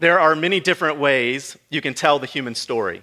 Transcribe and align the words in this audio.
There 0.00 0.18
are 0.18 0.34
many 0.34 0.60
different 0.60 0.98
ways 0.98 1.58
you 1.68 1.82
can 1.82 1.92
tell 1.92 2.18
the 2.18 2.26
human 2.26 2.54
story, 2.54 3.02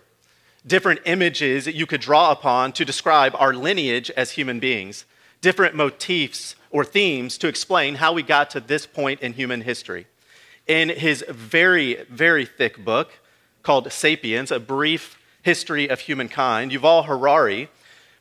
different 0.66 1.02
images 1.05 1.66
that 1.66 1.75
you 1.75 1.86
could 1.86 2.02
draw 2.02 2.32
upon 2.32 2.71
to 2.71 2.84
describe 2.84 3.36
our 3.38 3.54
lineage 3.54 4.09
as 4.18 4.32
human 4.32 4.59
beings, 4.59 5.05
different 5.39 5.75
motifs 5.75 6.55
or 6.71 6.83
themes 6.83 7.38
to 7.38 7.47
explain 7.47 7.96
how 7.96 8.14
we 8.14 8.23
got 8.23 8.50
to 8.50 8.60
this 8.60 8.88
point 8.88 9.20
in 9.21 9.33
human 9.33 9.61
history. 9.61 10.07
In 10.65 10.89
his 10.89 11.23
very, 11.29 12.04
very 12.10 12.47
thick 12.47 12.83
book 12.83 13.20
called 13.61 13.91
Sapiens, 13.91 14.50
A 14.50 14.59
Brief 14.59 15.20
History 15.43 15.87
of 15.87 16.00
Humankind, 16.00 16.71
Yuval 16.71 17.06
Harari, 17.06 17.70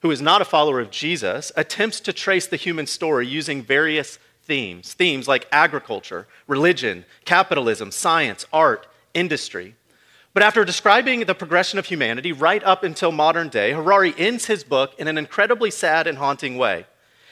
who 0.02 0.10
is 0.10 0.20
not 0.20 0.42
a 0.42 0.44
follower 0.44 0.80
of 0.80 0.90
Jesus, 0.90 1.50
attempts 1.56 1.98
to 2.00 2.12
trace 2.12 2.46
the 2.46 2.56
human 2.56 2.86
story 2.86 3.26
using 3.26 3.62
various 3.62 4.18
themes. 4.46 4.94
Themes 4.94 5.28
like 5.28 5.46
agriculture, 5.52 6.26
religion, 6.46 7.04
capitalism, 7.24 7.90
science, 7.90 8.46
art, 8.52 8.86
industry. 9.12 9.74
But 10.32 10.42
after 10.42 10.64
describing 10.64 11.20
the 11.20 11.34
progression 11.34 11.78
of 11.78 11.86
humanity 11.86 12.32
right 12.32 12.62
up 12.62 12.84
until 12.84 13.10
modern 13.10 13.48
day, 13.48 13.72
Harari 13.72 14.14
ends 14.18 14.46
his 14.46 14.64
book 14.64 14.92
in 14.98 15.08
an 15.08 15.18
incredibly 15.18 15.70
sad 15.70 16.06
and 16.06 16.18
haunting 16.18 16.56
way. 16.58 16.86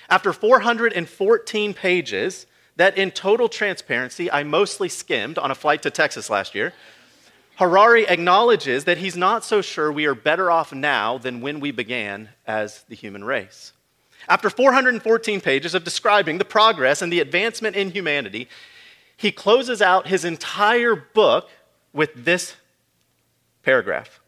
After 0.09 0.33
414 0.33 1.75
pages, 1.75 2.47
that 2.77 2.99
in 2.99 3.11
total 3.11 3.49
transparency 3.49 4.31
I 4.31 4.43
mostly 4.43 4.89
skimmed 4.89 5.39
on 5.39 5.51
a 5.51 5.55
flight 5.55 5.83
to 5.83 5.91
Texas 5.91 6.29
last 6.29 6.55
year, 6.55 6.73
Harari 7.57 8.07
acknowledges 8.09 8.85
that 8.85 8.99
he's 8.99 9.17
not 9.17 9.45
so 9.45 9.63
sure 9.63 9.93
we 9.93 10.07
are 10.07 10.15
better 10.15 10.51
off 10.51 10.73
now 10.73 11.19
than 11.19 11.41
when 11.41 11.61
we 11.61 11.71
began 11.71 12.31
as 12.47 12.83
the 12.89 12.97
human 12.97 13.23
race. 13.23 13.73
After 14.29 14.49
414 14.49 15.41
pages 15.41 15.75
of 15.75 15.85
describing 15.85 16.39
the 16.39 16.45
progress 16.45 17.03
and 17.03 17.13
the 17.13 17.21
advancement 17.21 17.77
in 17.77 17.91
humanity, 17.91 18.49
he 19.17 19.31
closes 19.31 19.83
out 19.83 20.07
his 20.07 20.25
entire 20.25 20.97
book 20.97 21.49
with 21.93 22.25
this 22.25 22.57
paragraph. 23.63 24.21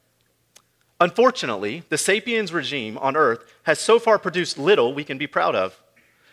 Unfortunately, 1.00 1.82
the 1.88 1.98
sapiens 1.98 2.52
regime 2.52 2.96
on 2.98 3.16
Earth 3.16 3.52
has 3.64 3.78
so 3.78 3.98
far 3.98 4.18
produced 4.18 4.58
little 4.58 4.94
we 4.94 5.04
can 5.04 5.18
be 5.18 5.26
proud 5.26 5.54
of. 5.54 5.82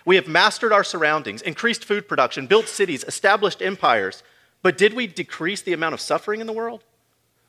We 0.06 0.16
have 0.16 0.28
mastered 0.28 0.72
our 0.72 0.84
surroundings, 0.84 1.42
increased 1.42 1.86
food 1.86 2.08
production, 2.08 2.48
built 2.48 2.68
cities, 2.68 3.04
established 3.06 3.62
empires, 3.62 4.24
but 4.62 4.78
did 4.78 4.94
we 4.94 5.08
decrease 5.08 5.62
the 5.62 5.74
amount 5.74 5.94
of 5.94 6.02
suffering 6.02 6.42
in 6.42 6.48
the 6.48 6.54
world? 6.54 6.84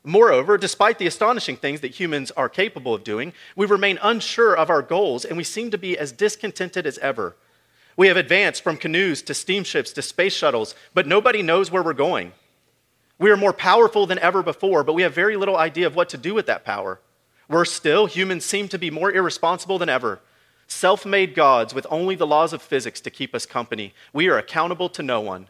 Moreover, 0.07 0.57
despite 0.59 0.99
the 0.99 1.07
astonishing 1.07 1.57
things 1.57 1.81
that 1.81 1.99
humans 1.99 2.29
are 2.31 2.47
capable 2.47 2.93
of 2.93 3.03
doing, 3.03 3.33
we 3.55 3.65
remain 3.65 3.97
unsure 4.03 4.55
of 4.55 4.69
our 4.69 4.83
goals 4.83 5.25
and 5.25 5.35
we 5.35 5.43
seem 5.43 5.71
to 5.71 5.79
be 5.79 5.97
as 5.97 6.11
discontented 6.11 6.85
as 6.85 6.99
ever. 6.99 7.35
We 7.97 8.07
have 8.07 8.15
advanced 8.15 8.61
from 8.61 8.77
canoes 8.77 9.23
to 9.23 9.33
steamships 9.33 9.91
to 9.93 10.03
space 10.03 10.35
shuttles, 10.35 10.75
but 10.93 11.07
nobody 11.07 11.41
knows 11.41 11.71
where 11.71 11.81
we're 11.81 11.93
going. 11.93 12.33
We 13.17 13.31
are 13.31 13.37
more 13.37 13.53
powerful 13.53 14.05
than 14.05 14.19
ever 14.19 14.43
before, 14.43 14.83
but 14.83 14.93
we 14.93 15.01
have 15.01 15.15
very 15.15 15.37
little 15.37 15.57
idea 15.57 15.87
of 15.87 15.95
what 15.95 16.09
to 16.09 16.17
do 16.17 16.35
with 16.35 16.45
that 16.45 16.65
power. 16.65 16.99
Worse 17.47 17.71
still, 17.71 18.05
humans 18.05 18.45
seem 18.45 18.67
to 18.67 18.77
be 18.77 18.91
more 18.91 19.11
irresponsible 19.11 19.79
than 19.79 19.89
ever. 19.89 20.19
Self 20.67 21.05
made 21.05 21.33
gods 21.33 21.73
with 21.73 21.87
only 21.89 22.15
the 22.15 22.27
laws 22.27 22.53
of 22.53 22.61
physics 22.61 23.01
to 23.01 23.09
keep 23.09 23.33
us 23.33 23.45
company. 23.47 23.93
We 24.13 24.27
are 24.29 24.37
accountable 24.37 24.89
to 24.89 25.01
no 25.01 25.21
one. 25.21 25.47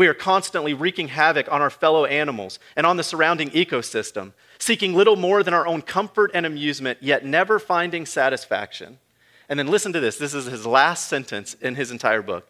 We 0.00 0.08
are 0.08 0.14
constantly 0.14 0.72
wreaking 0.72 1.08
havoc 1.08 1.52
on 1.52 1.60
our 1.60 1.68
fellow 1.68 2.06
animals 2.06 2.58
and 2.74 2.86
on 2.86 2.96
the 2.96 3.04
surrounding 3.04 3.50
ecosystem, 3.50 4.32
seeking 4.58 4.94
little 4.94 5.16
more 5.16 5.42
than 5.42 5.52
our 5.52 5.66
own 5.66 5.82
comfort 5.82 6.30
and 6.32 6.46
amusement, 6.46 7.00
yet 7.02 7.26
never 7.26 7.58
finding 7.58 8.06
satisfaction. 8.06 8.98
And 9.46 9.58
then 9.58 9.66
listen 9.66 9.92
to 9.92 10.00
this 10.00 10.16
this 10.16 10.32
is 10.32 10.46
his 10.46 10.64
last 10.64 11.06
sentence 11.06 11.52
in 11.52 11.74
his 11.74 11.90
entire 11.90 12.22
book. 12.22 12.48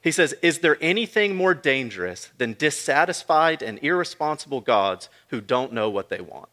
He 0.00 0.10
says, 0.10 0.34
Is 0.42 0.58
there 0.58 0.76
anything 0.80 1.36
more 1.36 1.54
dangerous 1.54 2.30
than 2.36 2.54
dissatisfied 2.54 3.62
and 3.62 3.78
irresponsible 3.80 4.60
gods 4.60 5.08
who 5.28 5.40
don't 5.40 5.72
know 5.72 5.88
what 5.88 6.08
they 6.08 6.20
want? 6.20 6.48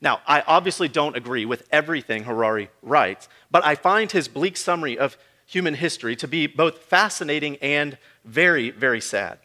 Now, 0.00 0.22
I 0.26 0.40
obviously 0.40 0.88
don't 0.88 1.16
agree 1.16 1.44
with 1.44 1.68
everything 1.70 2.24
Harari 2.24 2.68
writes, 2.82 3.28
but 3.48 3.64
I 3.64 3.76
find 3.76 4.10
his 4.10 4.26
bleak 4.26 4.56
summary 4.56 4.98
of 4.98 5.16
human 5.46 5.74
history 5.74 6.16
to 6.16 6.28
be 6.28 6.46
both 6.46 6.78
fascinating 6.78 7.56
and 7.56 7.98
very, 8.24 8.70
very 8.70 9.00
sad. 9.00 9.38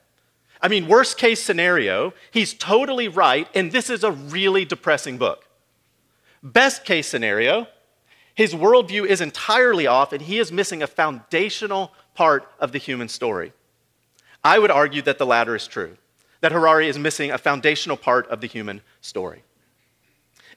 I 0.61 0.67
mean, 0.67 0.87
worst 0.87 1.17
case 1.17 1.41
scenario, 1.41 2.13
he's 2.31 2.53
totally 2.53 3.07
right, 3.07 3.47
and 3.55 3.71
this 3.71 3.89
is 3.89 4.03
a 4.03 4.11
really 4.11 4.65
depressing 4.65 5.17
book. 5.17 5.45
Best 6.43 6.85
case 6.85 7.07
scenario, 7.07 7.67
his 8.35 8.53
worldview 8.53 9.05
is 9.05 9.21
entirely 9.21 9.87
off, 9.87 10.13
and 10.13 10.21
he 10.21 10.39
is 10.39 10.51
missing 10.51 10.81
a 10.81 10.87
foundational 10.87 11.93
part 12.13 12.49
of 12.59 12.71
the 12.71 12.77
human 12.77 13.09
story. 13.09 13.53
I 14.43 14.59
would 14.59 14.71
argue 14.71 15.01
that 15.03 15.17
the 15.17 15.25
latter 15.25 15.55
is 15.55 15.67
true, 15.67 15.97
that 16.41 16.51
Harari 16.51 16.87
is 16.87 16.97
missing 16.97 17.31
a 17.31 17.37
foundational 17.37 17.97
part 17.97 18.27
of 18.29 18.41
the 18.41 18.47
human 18.47 18.81
story. 19.01 19.43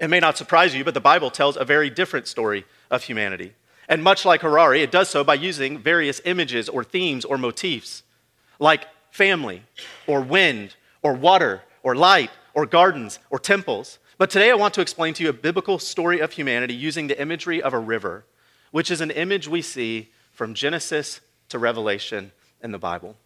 It 0.00 0.10
may 0.10 0.20
not 0.20 0.36
surprise 0.36 0.75
you, 0.75 0.84
but 0.84 0.94
the 0.94 1.00
Bible 1.00 1.31
tells 1.31 1.56
a 1.56 1.64
very 1.64 1.91
different 1.91 2.26
story 2.26 2.64
of 2.91 3.04
humanity. 3.04 3.54
And 3.88 4.03
much 4.03 4.25
like 4.25 4.43
Harari, 4.43 4.82
it 4.82 4.91
does 4.91 5.09
so 5.09 5.25
by 5.25 5.34
using 5.34 5.78
various 5.78 6.20
images 6.25 6.69
or 6.69 6.84
themes 6.84 7.25
or 7.25 7.37
motifs 7.37 8.03
like 8.59 8.87
family 9.10 9.62
or 10.06 10.20
wind 10.20 10.76
or 11.03 11.15
water 11.15 11.62
or 11.82 11.94
light 11.94 12.31
or 12.54 12.65
gardens 12.66 13.19
or 13.31 13.38
temples. 13.38 13.98
But 14.19 14.31
today 14.31 14.50
I 14.50 14.54
want 14.54 14.75
to 14.75 14.81
explain 14.81 15.15
to 15.15 15.25
you 15.25 15.31
a 15.31 15.34
biblical 15.34 15.78
story 15.78 16.20
of 16.20 16.32
humanity 16.32 16.75
using 16.75 17.09
the 17.09 17.20
imagery 17.20 17.60
of 17.60 17.75
a 17.75 17.78
river, 17.78 18.25
which 18.70 18.91
is 18.91 19.00
an 19.00 19.10
image 19.10 19.48
we 19.48 19.62
see 19.62 20.10
from 20.32 20.54
Genesis 20.54 21.20
to 21.49 21.59
Revelation 21.59 22.32
in 22.62 22.72
the 22.72 22.78
Bible. 22.78 23.16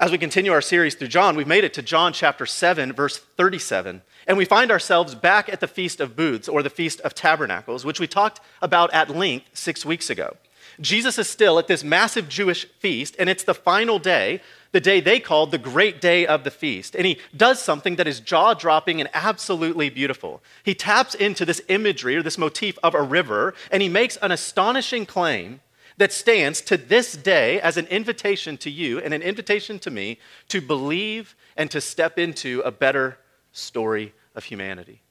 As 0.00 0.12
we 0.12 0.18
continue 0.18 0.52
our 0.52 0.60
series 0.60 0.94
through 0.94 1.08
John, 1.08 1.34
we've 1.34 1.48
made 1.48 1.64
it 1.64 1.74
to 1.74 1.82
John 1.82 2.12
chapter 2.12 2.46
7, 2.46 2.92
verse 2.92 3.18
37. 3.18 4.02
And 4.28 4.38
we 4.38 4.44
find 4.44 4.70
ourselves 4.70 5.16
back 5.16 5.48
at 5.48 5.58
the 5.58 5.66
Feast 5.66 6.00
of 6.00 6.14
Booths, 6.14 6.48
or 6.48 6.62
the 6.62 6.70
Feast 6.70 7.00
of 7.00 7.16
Tabernacles, 7.16 7.84
which 7.84 7.98
we 7.98 8.06
talked 8.06 8.40
about 8.62 8.94
at 8.94 9.10
length 9.10 9.46
six 9.54 9.84
weeks 9.84 10.08
ago. 10.08 10.36
Jesus 10.80 11.18
is 11.18 11.28
still 11.28 11.58
at 11.58 11.66
this 11.66 11.82
massive 11.82 12.28
Jewish 12.28 12.66
feast, 12.78 13.16
and 13.18 13.28
it's 13.28 13.42
the 13.42 13.54
final 13.54 13.98
day, 13.98 14.40
the 14.70 14.80
day 14.80 15.00
they 15.00 15.18
called 15.18 15.50
the 15.50 15.58
great 15.58 16.00
day 16.00 16.24
of 16.28 16.44
the 16.44 16.52
feast. 16.52 16.94
And 16.94 17.04
he 17.04 17.18
does 17.36 17.60
something 17.60 17.96
that 17.96 18.06
is 18.06 18.20
jaw 18.20 18.54
dropping 18.54 19.00
and 19.00 19.10
absolutely 19.12 19.90
beautiful. 19.90 20.40
He 20.62 20.76
taps 20.76 21.16
into 21.16 21.44
this 21.44 21.60
imagery 21.66 22.14
or 22.14 22.22
this 22.22 22.38
motif 22.38 22.78
of 22.84 22.94
a 22.94 23.02
river, 23.02 23.52
and 23.72 23.82
he 23.82 23.88
makes 23.88 24.16
an 24.18 24.30
astonishing 24.30 25.06
claim 25.06 25.60
that 25.98 26.12
stands 26.12 26.60
to 26.62 26.76
this 26.76 27.12
day 27.14 27.60
as 27.60 27.76
an 27.76 27.86
invitation 27.86 28.56
to 28.58 28.70
you 28.70 28.98
and 29.00 29.12
an 29.12 29.22
invitation 29.22 29.78
to 29.80 29.90
me 29.90 30.18
to 30.48 30.60
believe 30.60 31.36
and 31.56 31.70
to 31.70 31.80
step 31.80 32.18
into 32.18 32.60
a 32.64 32.70
better 32.70 33.18
story 33.52 34.14
of 34.34 34.44
humanity. 34.44 35.02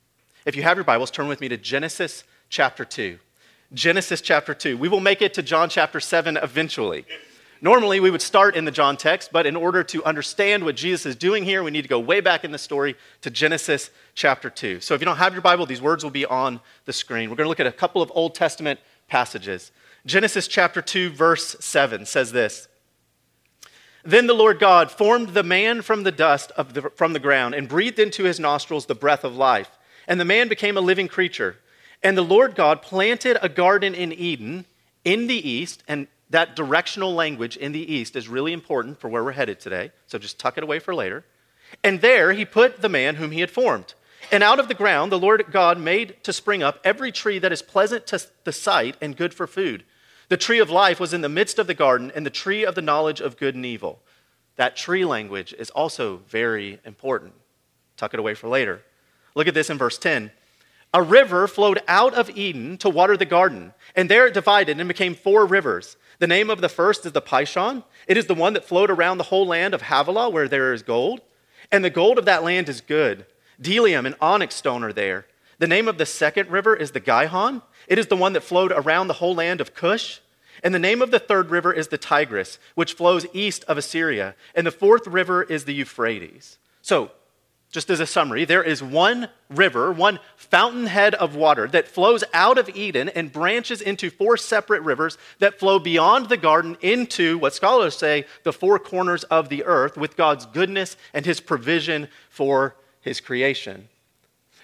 If 0.45 0.55
you 0.55 0.63
have 0.63 0.77
your 0.77 0.85
Bibles, 0.85 1.11
turn 1.11 1.27
with 1.27 1.41
me 1.41 1.49
to 1.49 1.57
Genesis 1.57 2.23
chapter 2.49 2.85
2. 2.85 3.19
Genesis 3.73 4.21
chapter 4.21 4.53
2. 4.53 4.77
We 4.77 4.87
will 4.87 5.01
make 5.01 5.21
it 5.21 5.33
to 5.33 5.43
John 5.43 5.67
chapter 5.69 5.99
7 5.99 6.37
eventually. 6.37 7.05
Normally, 7.59 7.99
we 7.99 8.11
would 8.11 8.21
start 8.21 8.55
in 8.55 8.65
the 8.65 8.71
John 8.71 8.97
text, 8.97 9.31
but 9.33 9.45
in 9.45 9.55
order 9.55 9.83
to 9.85 10.03
understand 10.05 10.63
what 10.63 10.75
Jesus 10.75 11.07
is 11.07 11.15
doing 11.15 11.43
here, 11.43 11.63
we 11.63 11.71
need 11.71 11.81
to 11.81 11.87
go 11.87 11.99
way 11.99 12.21
back 12.21 12.45
in 12.45 12.51
the 12.51 12.57
story 12.57 12.95
to 13.21 13.29
Genesis 13.29 13.89
chapter 14.13 14.49
2. 14.49 14.79
So 14.79 14.93
if 14.93 15.01
you 15.01 15.05
don't 15.05 15.17
have 15.17 15.33
your 15.33 15.41
Bible, 15.41 15.65
these 15.65 15.81
words 15.81 16.03
will 16.03 16.11
be 16.11 16.25
on 16.25 16.61
the 16.85 16.93
screen. 16.93 17.29
We're 17.29 17.35
going 17.35 17.45
to 17.45 17.49
look 17.49 17.59
at 17.59 17.67
a 17.67 17.71
couple 17.71 18.01
of 18.01 18.11
Old 18.13 18.35
Testament 18.35 18.79
passages. 19.07 19.71
Genesis 20.07 20.47
chapter 20.47 20.81
2, 20.81 21.09
verse 21.09 21.57
7 21.59 22.06
says 22.06 22.31
this 22.31 22.69
Then 24.06 24.25
the 24.25 24.34
Lord 24.34 24.57
God 24.57 24.90
formed 24.90 25.29
the 25.29 25.44
man 25.44 25.81
from 25.81 26.03
the 26.03 26.13
dust 26.13 26.50
of 26.56 26.73
the, 26.73 26.84
from 26.95 27.12
the 27.12 27.20
ground 27.20 27.53
and 27.53 27.67
breathed 27.67 27.99
into 27.99 28.23
his 28.23 28.40
nostrils 28.40 28.85
the 28.85 28.96
breath 28.96 29.26
of 29.26 29.35
life, 29.35 29.70
and 30.08 30.17
the 30.17 30.26
man 30.26 30.47
became 30.47 30.78
a 30.78 30.81
living 30.81 31.09
creature. 31.09 31.58
And 32.02 32.17
the 32.17 32.22
Lord 32.22 32.55
God 32.55 32.81
planted 32.81 33.37
a 33.41 33.49
garden 33.49 33.93
in 33.93 34.14
Eden 34.14 34.64
in 35.03 35.28
the 35.28 35.49
east, 35.49 35.84
and 35.90 36.08
that 36.29 36.55
directional 36.55 37.14
language 37.14 37.58
in 37.58 37.73
the 37.73 37.93
east 37.93 38.16
is 38.16 38.29
really 38.29 38.53
important 38.53 39.02
for 39.02 39.09
where 39.09 39.26
we're 39.26 39.34
headed 39.34 39.59
today. 39.59 39.91
So 40.05 40.17
just 40.17 40.40
tuck 40.40 40.58
it 40.58 40.64
away 40.64 40.79
for 40.79 40.96
later. 40.96 41.26
And 41.84 41.99
there 41.99 42.31
he 42.31 42.46
put 42.46 42.81
the 42.81 42.87
man 42.87 43.16
whom 43.16 43.31
he 43.31 43.41
had 43.41 43.52
formed. 43.52 43.93
And 44.31 44.41
out 44.41 44.59
of 44.59 44.70
the 44.70 44.73
ground 44.73 45.11
the 45.11 45.20
Lord 45.20 45.43
God 45.52 45.78
made 45.78 46.23
to 46.23 46.31
spring 46.31 46.64
up 46.64 46.79
every 46.85 47.11
tree 47.11 47.40
that 47.40 47.52
is 47.52 47.61
pleasant 47.61 48.08
to 48.08 48.26
the 48.46 48.53
sight 48.53 48.96
and 49.02 49.17
good 49.17 49.34
for 49.34 49.47
food. 49.47 49.84
The 50.29 50.38
tree 50.38 50.59
of 50.59 50.70
life 50.70 51.00
was 51.00 51.14
in 51.14 51.22
the 51.22 51.29
midst 51.29 51.58
of 51.58 51.68
the 51.68 51.74
garden, 51.74 52.12
and 52.14 52.26
the 52.26 52.29
tree 52.29 52.66
of 52.66 52.76
the 52.76 52.82
knowledge 52.82 53.22
of 53.22 53.38
good 53.38 53.56
and 53.56 53.66
evil. 53.66 54.02
That 54.58 54.76
tree 54.76 55.06
language 55.06 55.53
is 55.58 55.70
also 55.70 56.18
very 56.28 56.79
important. 56.84 57.34
Tuck 57.96 58.14
it 58.14 58.20
away 58.20 58.34
for 58.34 58.47
later. 58.47 58.82
Look 59.35 59.47
at 59.47 59.53
this 59.53 59.70
in 59.70 59.78
verse 59.78 59.97
10. 59.97 60.32
A 60.94 61.02
river 61.02 61.47
flowed 61.47 61.82
out 61.88 62.14
of 62.14 62.29
Eden 62.29 62.78
to 62.79 62.90
water 62.90 63.16
the 63.16 63.26
garden, 63.26 63.74
and 63.96 64.09
there 64.09 64.28
it 64.28 64.34
divided 64.34 64.79
and 64.79 64.88
became 64.88 65.16
four 65.16 65.46
rivers. 65.46 65.96
The 66.20 66.28
name 66.28 66.50
of 66.50 66.62
the 66.62 66.70
first 66.70 67.06
is 67.06 67.12
the 67.12 67.22
Pishon. 67.22 67.84
It 68.08 68.18
is 68.18 68.26
the 68.26 68.34
one 68.34 68.53
that 68.53 68.66
flowed 68.66 68.90
around 68.90 69.18
the 69.18 69.26
whole 69.26 69.46
land 69.46 69.74
of 69.74 69.84
Havilah, 69.84 70.29
where 70.29 70.47
there 70.47 70.74
is 70.74 70.82
gold. 70.82 71.22
And 71.72 71.85
the 71.85 71.90
gold 71.90 72.18
of 72.18 72.26
that 72.26 72.44
land 72.44 72.68
is 72.68 72.82
good. 72.82 73.26
Bdellium 73.62 74.06
and 74.06 74.16
onyx 74.20 74.56
stone 74.56 74.84
are 74.84 74.94
there. 74.94 75.26
The 75.59 75.67
name 75.67 75.87
of 75.87 75.97
the 75.97 76.05
second 76.05 76.49
river 76.51 76.75
is 76.75 76.91
the 76.91 76.99
Gihon. 76.99 77.61
It 77.87 77.97
is 77.97 78.07
the 78.07 78.15
one 78.15 78.33
that 78.33 78.43
flowed 78.43 78.71
around 78.71 79.07
the 79.07 79.13
whole 79.13 79.33
land 79.33 79.59
of 79.61 79.73
Cush. 79.73 80.19
And 80.63 80.73
the 80.73 80.79
name 80.79 81.01
of 81.01 81.11
the 81.11 81.19
third 81.19 81.49
river 81.49 81.71
is 81.71 81.87
the 81.87 81.97
Tigris, 81.97 82.59
which 82.75 82.93
flows 82.93 83.25
east 83.33 83.63
of 83.67 83.77
Assyria. 83.77 84.35
And 84.55 84.65
the 84.65 84.71
fourth 84.71 85.07
river 85.07 85.43
is 85.43 85.65
the 85.65 85.73
Euphrates. 85.73 86.57
So, 86.81 87.11
just 87.69 87.89
as 87.89 87.99
a 87.99 88.05
summary, 88.05 88.45
there 88.45 88.63
is 88.63 88.81
one 88.81 89.27
river, 89.49 89.91
one 89.91 90.19
fountainhead 90.37 91.13
of 91.15 91.35
water 91.35 91.67
that 91.67 91.87
flows 91.87 92.23
out 92.33 92.57
of 92.57 92.69
Eden 92.69 93.09
and 93.09 93.31
branches 93.31 93.81
into 93.81 94.09
four 94.09 94.37
separate 94.37 94.83
rivers 94.83 95.17
that 95.39 95.59
flow 95.59 95.77
beyond 95.77 96.29
the 96.29 96.37
garden 96.37 96.77
into 96.81 97.37
what 97.37 97.53
scholars 97.53 97.97
say 97.97 98.25
the 98.43 98.53
four 98.53 98.79
corners 98.79 99.25
of 99.25 99.49
the 99.49 99.65
earth 99.65 99.97
with 99.97 100.15
God's 100.15 100.45
goodness 100.45 100.95
and 101.13 101.25
his 101.25 101.41
provision 101.41 102.07
for 102.29 102.75
his 103.01 103.19
creation. 103.19 103.89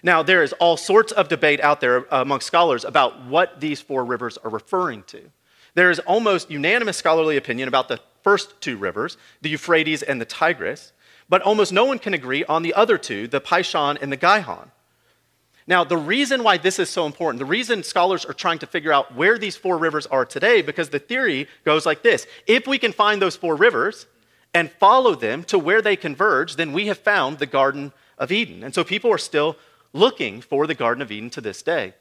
Now, 0.03 0.21
there 0.21 0.43
is 0.43 0.53
all 0.53 0.77
sorts 0.77 1.11
of 1.11 1.29
debate 1.29 1.61
out 1.61 1.79
there 1.79 2.05
among 2.11 2.41
scholars 2.41 2.83
about 2.83 3.25
what 3.25 3.61
these 3.61 3.81
four 3.81 4.03
rivers 4.03 4.37
are 4.37 4.49
referring 4.49 5.03
to. 5.03 5.21
There 5.75 5.89
is 5.89 5.99
almost 5.99 6.51
unanimous 6.51 6.97
scholarly 6.97 7.37
opinion 7.37 7.67
about 7.67 7.87
the 7.87 7.99
first 8.21 8.61
two 8.61 8.77
rivers, 8.77 9.17
the 9.41 9.49
Euphrates 9.49 10.03
and 10.03 10.21
the 10.21 10.25
Tigris 10.25 10.91
but 11.29 11.41
almost 11.41 11.73
no 11.73 11.85
one 11.85 11.99
can 11.99 12.13
agree 12.13 12.43
on 12.45 12.63
the 12.63 12.73
other 12.73 12.97
two, 12.97 13.27
the 13.27 13.41
Pishon 13.41 13.97
and 14.01 14.11
the 14.11 14.17
Gihon. 14.17 14.71
Now, 15.65 15.83
the 15.83 15.97
reason 15.97 16.43
why 16.43 16.57
this 16.57 16.77
is 16.77 16.89
so 16.89 17.05
important, 17.05 17.39
the 17.39 17.45
reason 17.45 17.83
scholars 17.83 18.25
are 18.25 18.33
trying 18.33 18.59
to 18.59 18.67
figure 18.67 18.91
out 18.91 19.15
where 19.15 19.37
these 19.37 19.55
four 19.55 19.77
rivers 19.77 20.05
are 20.07 20.25
today, 20.25 20.61
because 20.61 20.89
the 20.89 20.99
theory 20.99 21.47
goes 21.63 21.85
like 21.85 22.03
this 22.03 22.27
if 22.45 22.67
we 22.67 22.77
can 22.77 22.91
find 22.91 23.21
those 23.21 23.35
four 23.35 23.55
rivers 23.55 24.07
and 24.53 24.69
follow 24.73 25.15
them 25.15 25.43
to 25.45 25.57
where 25.57 25.81
they 25.81 25.95
converge, 25.95 26.57
then 26.57 26.73
we 26.73 26.87
have 26.87 26.97
found 26.97 27.39
the 27.39 27.45
Garden 27.45 27.93
of 28.17 28.31
Eden. 28.31 28.63
And 28.63 28.75
so 28.75 28.83
people 28.83 29.11
are 29.11 29.17
still 29.17 29.55
looking 29.93 30.41
for 30.41 30.67
the 30.67 30.75
Garden 30.75 31.01
of 31.01 31.11
Eden 31.11 31.29
to 31.31 31.41
this 31.41 31.61
day. 31.61 31.93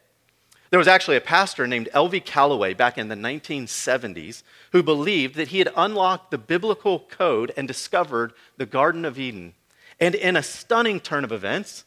There 0.71 0.79
was 0.79 0.89
actually 0.89 1.19
a 1.19 1.21
pastor 1.21 1.67
named 1.67 1.91
L.V. 1.93 2.21
Callaway 2.21 2.73
back 2.73 2.97
in 2.97 3.09
the 3.09 3.15
1970s 3.15 4.43
who 4.73 4.83
believed 4.83 5.35
that 5.35 5.49
he 5.49 5.59
had 5.59 5.69
unlocked 5.77 6.31
the 6.31 6.39
biblical 6.39 7.01
code 7.01 7.53
and 7.59 7.69
discovered 7.69 8.33
the 8.57 8.65
Garden 8.65 9.05
of 9.05 9.19
Eden. 9.19 9.53
And 10.01 10.15
in 10.15 10.35
a 10.35 10.43
stunning 10.43 10.99
turn 10.99 11.25
of 11.25 11.33
events, 11.33 11.85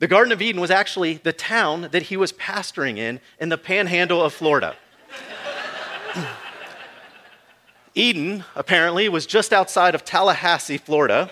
the 0.00 0.08
Garden 0.08 0.32
of 0.32 0.42
Eden 0.42 0.60
was 0.60 0.72
actually 0.72 1.14
the 1.14 1.32
town 1.32 1.88
that 1.92 2.02
he 2.02 2.16
was 2.16 2.32
pastoring 2.32 2.98
in 2.98 3.20
in 3.38 3.48
the 3.48 3.56
panhandle 3.56 4.20
of 4.20 4.34
Florida. 4.34 4.74
Eden, 7.94 8.44
apparently, 8.56 9.08
was 9.08 9.24
just 9.24 9.52
outside 9.52 9.94
of 9.94 10.04
Tallahassee, 10.04 10.78
Florida, 10.78 11.30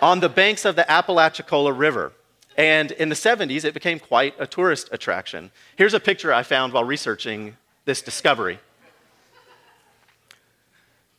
on 0.00 0.20
the 0.20 0.28
banks 0.30 0.64
of 0.64 0.74
the 0.74 0.90
Apalachicola 0.90 1.72
River. 1.72 2.12
And 2.56 2.90
in 2.92 3.10
the 3.10 3.14
70s, 3.14 3.64
it 3.64 3.74
became 3.74 3.98
quite 3.98 4.34
a 4.38 4.46
tourist 4.46 4.88
attraction. 4.90 5.50
Here's 5.76 5.94
a 5.94 6.00
picture 6.00 6.32
I 6.32 6.42
found 6.42 6.72
while 6.72 6.84
researching 6.84 7.56
this 7.84 8.00
discovery. 8.00 8.58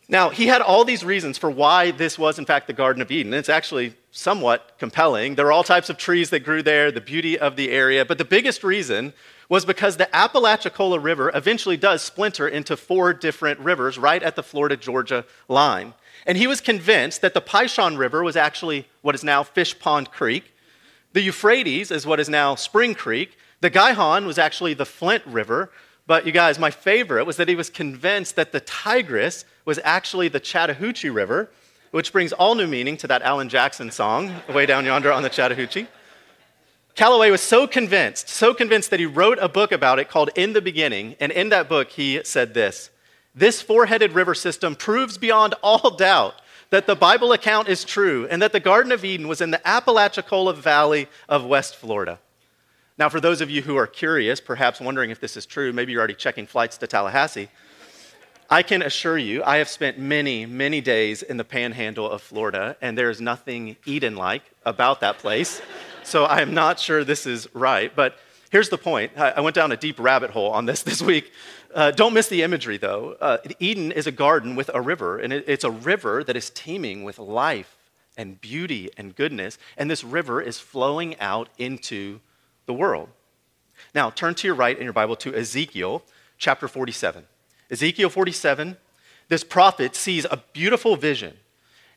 Now, 0.09 0.29
he 0.29 0.47
had 0.47 0.61
all 0.61 0.85
these 0.85 1.03
reasons 1.03 1.37
for 1.37 1.51
why 1.51 1.91
this 1.91 2.17
was, 2.17 2.39
in 2.39 2.45
fact, 2.45 2.67
the 2.67 2.73
Garden 2.73 3.01
of 3.01 3.11
Eden. 3.11 3.33
It's 3.33 3.49
actually 3.49 3.93
somewhat 4.11 4.75
compelling. 4.79 5.35
There 5.35 5.45
were 5.45 5.51
all 5.51 5.65
types 5.65 5.89
of 5.89 5.97
trees 5.97 6.29
that 6.29 6.39
grew 6.39 6.63
there, 6.63 6.91
the 6.91 7.01
beauty 7.01 7.37
of 7.37 7.57
the 7.57 7.71
area. 7.71 8.05
But 8.05 8.17
the 8.17 8.25
biggest 8.25 8.63
reason 8.63 9.13
was 9.49 9.65
because 9.65 9.97
the 9.97 10.13
Apalachicola 10.15 10.99
River 10.99 11.29
eventually 11.33 11.75
does 11.75 12.01
splinter 12.01 12.47
into 12.47 12.77
four 12.77 13.13
different 13.13 13.59
rivers 13.59 13.97
right 13.97 14.23
at 14.23 14.37
the 14.37 14.43
Florida 14.43 14.77
Georgia 14.77 15.25
line. 15.49 15.93
And 16.25 16.37
he 16.37 16.47
was 16.47 16.61
convinced 16.61 17.21
that 17.21 17.33
the 17.33 17.41
Pishon 17.41 17.97
River 17.97 18.23
was 18.23 18.37
actually 18.37 18.87
what 19.01 19.15
is 19.15 19.25
now 19.25 19.43
Fish 19.43 19.77
Pond 19.77 20.11
Creek, 20.11 20.53
the 21.17 21.23
Euphrates 21.23 21.89
is 21.89 22.05
what 22.05 22.19
is 22.19 22.29
now 22.29 22.53
Spring 22.53 22.93
Creek. 22.93 23.39
The 23.61 23.71
Gihon 23.71 24.27
was 24.27 24.37
actually 24.37 24.75
the 24.75 24.85
Flint 24.85 25.25
River. 25.25 25.71
But 26.05 26.27
you 26.27 26.31
guys, 26.31 26.59
my 26.59 26.69
favorite 26.69 27.25
was 27.25 27.37
that 27.37 27.47
he 27.49 27.55
was 27.55 27.71
convinced 27.71 28.35
that 28.35 28.51
the 28.51 28.59
Tigris 28.59 29.43
was 29.65 29.79
actually 29.83 30.27
the 30.27 30.39
Chattahoochee 30.39 31.09
River, 31.09 31.49
which 31.89 32.13
brings 32.13 32.33
all 32.33 32.53
new 32.53 32.67
meaning 32.67 32.97
to 32.97 33.07
that 33.07 33.23
Alan 33.23 33.49
Jackson 33.49 33.89
song, 33.89 34.31
way 34.53 34.67
down 34.67 34.85
yonder 34.85 35.11
on 35.11 35.23
the 35.23 35.29
Chattahoochee. 35.29 35.87
Callaway 36.93 37.31
was 37.31 37.41
so 37.41 37.65
convinced, 37.65 38.29
so 38.29 38.53
convinced 38.53 38.91
that 38.91 38.99
he 38.99 39.07
wrote 39.07 39.39
a 39.41 39.49
book 39.49 39.71
about 39.71 39.97
it 39.97 40.09
called 40.09 40.29
In 40.35 40.53
the 40.53 40.61
Beginning. 40.61 41.15
And 41.19 41.31
in 41.31 41.49
that 41.49 41.67
book, 41.67 41.89
he 41.89 42.21
said 42.25 42.53
this 42.53 42.91
This 43.33 43.59
four 43.59 43.87
headed 43.87 44.11
river 44.13 44.35
system 44.35 44.75
proves 44.75 45.17
beyond 45.17 45.55
all 45.63 45.89
doubt 45.97 46.35
that 46.69 46.87
the 46.87 46.95
Bible 46.95 47.31
account 47.31 47.67
is 47.67 47.83
true 47.83 48.27
and 48.29 48.41
that 48.41 48.51
the 48.51 48.59
Garden 48.59 48.91
of 48.91 49.05
Eden 49.05 49.27
was 49.27 49.41
in 49.41 49.51
the 49.51 49.65
Apalachicola 49.67 50.53
Valley 50.53 51.07
of 51.29 51.45
West 51.45 51.75
Florida. 51.75 52.19
Now, 52.97 53.09
for 53.09 53.19
those 53.19 53.41
of 53.41 53.49
you 53.49 53.61
who 53.61 53.77
are 53.77 53.87
curious, 53.87 54.41
perhaps 54.41 54.81
wondering 54.81 55.11
if 55.11 55.19
this 55.19 55.37
is 55.37 55.45
true, 55.45 55.71
maybe 55.71 55.91
you're 55.91 55.99
already 55.99 56.15
checking 56.15 56.47
flights 56.47 56.77
to 56.79 56.87
Tallahassee. 56.87 57.49
I 58.49 58.63
can 58.63 58.81
assure 58.81 59.17
you, 59.17 59.43
I 59.43 59.57
have 59.57 59.67
spent 59.67 59.99
many, 59.99 60.45
many 60.45 60.81
days 60.81 61.21
in 61.21 61.37
the 61.37 61.43
panhandle 61.43 62.09
of 62.09 62.21
Florida, 62.21 62.77
and 62.81 62.97
there 62.97 63.09
is 63.09 63.19
nothing 63.21 63.75
Eden 63.85 64.15
like 64.15 64.41
about 64.65 65.01
that 65.01 65.19
place. 65.19 65.61
so 66.03 66.23
I 66.23 66.41
am 66.41 66.53
not 66.53 66.79
sure 66.79 67.03
this 67.03 67.25
is 67.25 67.53
right. 67.53 67.93
But 67.93 68.17
here's 68.49 68.69
the 68.69 68.77
point 68.77 69.11
I 69.17 69.41
went 69.41 69.55
down 69.55 69.71
a 69.71 69.77
deep 69.77 69.99
rabbit 69.99 70.31
hole 70.31 70.51
on 70.51 70.65
this 70.65 70.81
this 70.89 71.01
week. 71.01 71.31
Uh, 71.73 71.91
don't 71.91 72.13
miss 72.13 72.27
the 72.27 72.43
imagery, 72.43 72.77
though. 72.77 73.17
Uh, 73.19 73.37
Eden 73.59 73.91
is 73.91 74.07
a 74.07 74.11
garden 74.11 74.55
with 74.55 74.69
a 74.73 74.81
river, 74.81 75.17
and 75.17 75.33
it, 75.33 75.45
it's 75.47 75.63
a 75.63 75.71
river 75.71 76.23
that 76.23 76.35
is 76.35 76.49
teeming 76.49 77.03
with 77.03 77.19
life 77.19 77.77
and 78.17 78.41
beauty 78.41 78.89
and 78.97 79.15
goodness, 79.15 79.57
and 79.77 79.89
this 79.89 80.03
river 80.03 80.41
is 80.41 80.59
flowing 80.59 81.19
out 81.19 81.49
into 81.57 82.19
the 82.65 82.73
world. 82.73 83.09
Now, 83.93 84.09
turn 84.09 84.35
to 84.35 84.47
your 84.47 84.55
right 84.55 84.77
in 84.77 84.83
your 84.83 84.93
Bible 84.93 85.15
to 85.17 85.35
Ezekiel 85.35 86.03
chapter 86.37 86.67
47. 86.67 87.25
Ezekiel 87.69 88.09
47, 88.09 88.77
this 89.29 89.43
prophet 89.43 89.95
sees 89.95 90.25
a 90.25 90.41
beautiful 90.53 90.95
vision. 90.95 91.35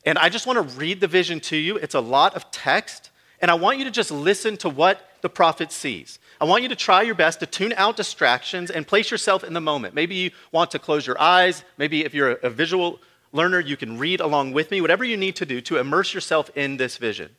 And 0.05 0.19
I 0.19 0.29
just 0.29 0.47
want 0.47 0.57
to 0.57 0.77
read 0.77 1.01
the 1.01 1.07
vision 1.07 1.41
to 1.41 1.57
you. 1.57 1.77
It's 1.77 1.95
a 1.95 2.01
lot 2.01 2.35
of 2.35 2.51
text, 2.51 3.11
and 3.41 3.51
I 3.51 3.55
want 3.55 3.79
you 3.79 3.85
to 3.85 3.91
just 3.91 4.11
listen 4.11 4.57
to 4.59 4.69
what 4.69 5.10
the 5.23 5.29
prophet 5.29 5.73
sees. 5.73 6.19
I 6.41 6.45
want 6.45 6.63
you 6.63 6.69
to 6.71 6.77
try 6.77 7.03
your 7.03 7.15
best 7.15 7.41
to 7.41 7.47
tune 7.47 7.75
out 7.77 7.97
distractions 7.97 8.71
and 8.71 8.87
place 8.87 9.11
yourself 9.11 9.45
in 9.45 9.53
the 9.53 9.61
moment. 9.61 9.95
Maybe 9.95 10.15
you 10.15 10.31
want 10.53 10.71
to 10.71 10.79
close 10.79 11.07
your 11.07 11.21
eyes. 11.21 11.65
Maybe 11.77 12.05
if 12.05 12.15
you're 12.15 12.33
a 12.33 12.51
visual 12.51 13.01
learner, 13.33 13.61
you 13.61 13.77
can 13.77 13.99
read 13.99 14.21
along 14.21 14.53
with 14.53 14.71
me. 14.71 14.81
Whatever 14.81 15.05
you 15.05 15.17
need 15.17 15.37
to 15.37 15.47
do 15.47 15.61
to 15.63 15.79
immerse 15.79 16.15
yourself 16.15 16.51
in 16.57 16.77
this 16.77 16.97
vision. 16.97 17.37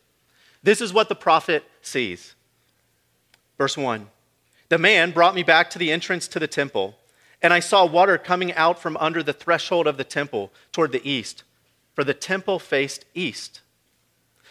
This 0.64 0.82
is 0.82 0.94
what 0.94 1.10
the 1.10 1.16
prophet 1.16 1.64
sees. 1.82 2.36
Verse 3.58 3.78
1 3.78 4.08
The 4.70 4.78
man 4.78 5.12
brought 5.12 5.36
me 5.36 5.44
back 5.44 5.70
to 5.72 5.80
the 5.80 5.92
entrance 5.92 6.28
to 6.30 6.40
the 6.40 6.48
temple, 6.48 6.96
and 7.42 7.54
I 7.54 7.60
saw 7.60 7.86
water 7.86 8.18
coming 8.18 8.54
out 8.54 8.80
from 8.80 8.98
under 8.98 9.24
the 9.24 9.34
threshold 9.34 9.88
of 9.88 9.98
the 9.98 10.04
temple 10.04 10.52
toward 10.72 10.92
the 10.92 11.08
east, 11.10 11.44
for 11.96 12.04
the 12.04 12.14
temple 12.14 12.60
faced 12.60 13.06
east. 13.14 13.62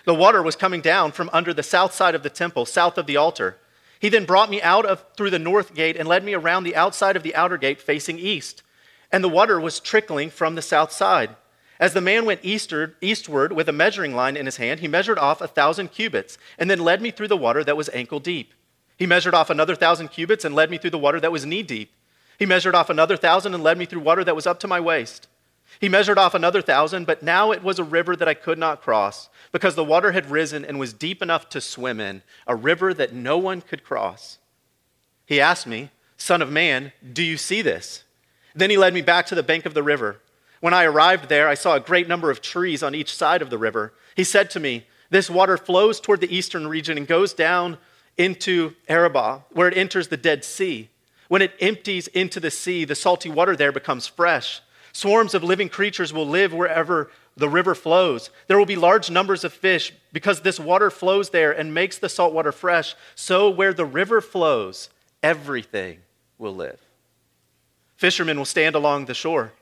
The 0.04 0.14
water 0.14 0.42
was 0.42 0.57
coming 0.57 0.80
down 0.80 1.12
from 1.12 1.30
under 1.33 1.52
the 1.52 1.62
south 1.62 1.92
side 1.92 2.14
of 2.14 2.23
the 2.23 2.30
temple, 2.30 2.66
south 2.66 2.99
of 2.99 3.07
the 3.07 3.16
altar. 3.16 3.59
He 3.99 4.09
then 4.09 4.25
brought 4.25 4.50
me 4.50 4.62
out 4.62 4.87
of, 4.87 5.04
through 5.16 5.30
the 5.30 5.38
north 5.38 5.75
gate 5.75 5.97
and 5.97 6.09
led 6.09 6.25
me 6.25 6.35
around 6.35 6.64
the 6.64 6.76
outside 6.76 7.16
of 7.16 7.23
the 7.23 7.35
outer 7.35 7.59
gate 7.59 7.80
facing 7.80 8.19
east. 8.19 8.62
And 9.12 9.23
the 9.23 9.28
water 9.28 9.61
was 9.61 9.80
trickling 9.80 10.30
from 10.30 10.54
the 10.54 10.62
south 10.62 10.90
side. 10.90 11.37
As 11.78 11.92
the 11.95 12.00
man 12.00 12.25
went 12.25 12.40
eastward, 12.42 12.95
eastward 13.00 13.52
with 13.52 13.69
a 13.69 13.73
measuring 13.73 14.14
line 14.14 14.37
in 14.37 14.47
his 14.47 14.57
hand, 14.57 14.80
he 14.80 14.88
measured 14.88 15.19
off 15.19 15.40
a 15.40 15.49
thousand 15.49 15.88
cubits 15.88 16.38
and 16.59 16.71
then 16.71 16.78
led 16.78 17.02
me 17.02 17.11
through 17.11 17.28
the 17.28 17.37
water 17.37 17.64
that 17.64 17.76
was 17.76 17.88
ankle 17.92 18.21
deep. 18.21 18.52
He 18.99 19.07
measured 19.07 19.35
off 19.35 19.49
another 19.49 19.75
thousand 19.75 20.09
cubits 20.09 20.45
and 20.45 20.54
led 20.54 20.71
me 20.71 20.76
through 20.76 20.90
the 20.90 20.99
water 20.99 21.21
that 21.21 21.33
was 21.33 21.47
knee 21.47 21.62
deep. 21.62 21.90
He 22.38 22.45
measured 22.47 22.75
off 22.75 22.90
another 22.90 23.16
thousand 23.16 23.54
and 23.54 23.62
led 23.62 23.78
me 23.78 23.87
through 23.87 24.00
water 24.00 24.25
that 24.25 24.37
was 24.37 24.47
up 24.47 24.61
to 24.61 24.69
my 24.69 24.78
waist. 24.78 25.26
He 25.80 25.88
measured 25.88 26.18
off 26.18 26.34
another 26.34 26.60
thousand, 26.60 27.06
but 27.06 27.22
now 27.22 27.52
it 27.52 27.62
was 27.62 27.78
a 27.78 27.84
river 27.84 28.14
that 28.14 28.28
I 28.28 28.34
could 28.34 28.58
not 28.58 28.82
cross 28.82 29.30
because 29.50 29.75
the 29.75 29.84
water 29.84 30.12
had 30.12 30.30
risen 30.30 30.62
and 30.62 30.78
was 30.78 30.92
deep 30.92 31.22
enough 31.22 31.49
to 31.49 31.60
swim 31.60 31.99
in, 31.99 32.22
a 32.46 32.54
river 32.54 32.92
that 32.92 33.14
no 33.14 33.38
one 33.38 33.62
could 33.62 33.82
cross. 33.82 34.38
He 35.25 35.40
asked 35.40 35.66
me, 35.66 35.88
Son 36.18 36.42
of 36.42 36.52
man, 36.52 36.92
do 37.14 37.22
you 37.22 37.38
see 37.38 37.62
this? 37.62 38.04
Then 38.54 38.68
he 38.68 38.76
led 38.76 38.92
me 38.92 39.00
back 39.00 39.25
to 39.26 39.34
the 39.34 39.42
bank 39.42 39.64
of 39.64 39.72
the 39.72 39.82
river. 39.82 40.20
When 40.60 40.75
I 40.75 40.84
arrived 40.84 41.30
there, 41.30 41.49
I 41.49 41.54
saw 41.54 41.75
a 41.76 41.80
great 41.80 42.06
number 42.06 42.30
of 42.30 42.42
trees 42.42 42.82
on 42.82 42.94
each 42.94 43.14
side 43.14 43.40
of 43.40 43.49
the 43.49 43.56
river. 43.56 43.94
He 44.14 44.25
said 44.25 44.50
to 44.50 44.60
me, 44.60 44.87
This 45.08 45.30
water 45.30 45.56
flows 45.56 45.99
toward 45.99 46.20
the 46.20 46.34
eastern 46.34 46.68
region 46.68 46.99
and 46.99 47.06
goes 47.06 47.32
down 47.32 47.78
into 48.18 48.75
Arabah, 48.87 49.44
where 49.52 49.68
it 49.68 49.78
enters 49.78 50.08
the 50.08 50.18
Dead 50.18 50.44
Sea. 50.44 50.90
When 51.28 51.40
it 51.40 51.54
empties 51.58 52.06
into 52.08 52.38
the 52.38 52.50
sea, 52.50 52.84
the 52.84 52.94
salty 52.94 53.30
water 53.30 53.56
there 53.56 53.72
becomes 53.72 54.06
fresh. 54.06 54.60
Swarms 55.00 55.33
of 55.33 55.42
living 55.42 55.71
creatures 55.71 56.12
will 56.12 56.26
live 56.26 56.52
wherever 56.52 57.11
the 57.35 57.49
river 57.49 57.75
flows. 57.75 58.28
There 58.49 58.59
will 58.59 58.66
be 58.66 58.76
large 58.76 59.09
numbers 59.09 59.45
of 59.45 59.52
fish 59.54 59.95
because 60.12 60.42
this 60.42 60.61
water 60.61 60.90
flows 60.90 61.30
there 61.30 61.52
and 61.52 61.73
makes 61.73 61.97
the 61.97 62.11
salt 62.11 62.35
water 62.35 62.52
fresh. 62.52 62.95
So, 63.14 63.49
where 63.49 63.73
the 63.73 63.87
river 63.87 64.21
flows, 64.21 64.90
everything 65.23 66.00
will 66.37 66.54
live. 66.54 66.78
Fishermen 67.97 68.37
will 68.37 68.45
stand 68.45 68.75
along 68.75 69.07
the 69.07 69.14
shore. 69.14 69.54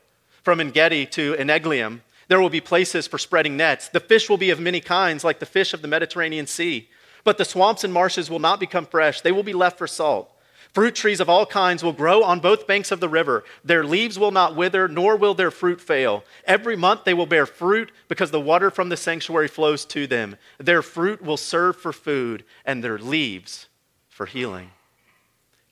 From 0.43 0.59
Engedi 0.59 1.05
to 1.05 1.35
Eneglaim, 1.35 2.01
there 2.27 2.41
will 2.41 2.49
be 2.49 2.59
places 2.59 3.07
for 3.07 3.17
spreading 3.17 3.55
nets. 3.55 3.87
The 3.87 4.01
fish 4.01 4.29
will 4.29 4.35
be 4.35 4.49
of 4.49 4.59
many 4.59 4.81
kinds, 4.81 5.23
like 5.23 5.39
the 5.39 5.45
fish 5.45 5.73
of 5.73 5.81
the 5.81 5.87
Mediterranean 5.87 6.47
Sea. 6.47 6.89
But 7.23 7.37
the 7.37 7.45
swamps 7.45 7.85
and 7.85 7.93
marshes 7.93 8.29
will 8.29 8.39
not 8.39 8.59
become 8.59 8.85
fresh, 8.85 9.21
they 9.21 9.31
will 9.31 9.43
be 9.43 9.53
left 9.53 9.77
for 9.77 9.87
salt. 9.87 10.35
Fruit 10.73 10.93
trees 10.93 11.19
of 11.19 11.29
all 11.29 11.47
kinds 11.47 11.83
will 11.83 11.93
grow 11.93 12.23
on 12.23 12.39
both 12.39 12.67
banks 12.67 12.91
of 12.91 12.99
the 12.99 13.09
river. 13.09 13.43
Their 13.65 13.83
leaves 13.83 14.19
will 14.19 14.31
not 14.31 14.55
wither, 14.55 14.87
nor 14.87 15.15
will 15.15 15.33
their 15.33 15.49
fruit 15.49 15.81
fail. 15.81 16.23
Every 16.45 16.75
month 16.75 17.05
they 17.05 17.13
will 17.13 17.25
bear 17.25 17.47
fruit 17.47 17.91
because 18.07 18.29
the 18.29 18.39
water 18.39 18.69
from 18.69 18.89
the 18.89 18.97
sanctuary 18.97 19.47
flows 19.47 19.83
to 19.85 20.05
them. 20.05 20.35
Their 20.59 20.83
fruit 20.83 21.23
will 21.23 21.37
serve 21.37 21.75
for 21.75 21.91
food, 21.91 22.43
and 22.65 22.83
their 22.83 22.99
leaves 22.99 23.67
for 24.07 24.27
healing. 24.27 24.69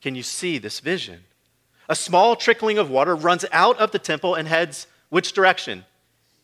Can 0.00 0.16
you 0.16 0.24
see 0.24 0.58
this 0.58 0.80
vision? 0.80 1.24
A 1.88 1.94
small 1.94 2.34
trickling 2.34 2.76
of 2.76 2.90
water 2.90 3.14
runs 3.14 3.44
out 3.52 3.78
of 3.78 3.92
the 3.92 3.98
temple 3.98 4.34
and 4.34 4.48
heads 4.48 4.88
which 5.10 5.32
direction? 5.32 5.84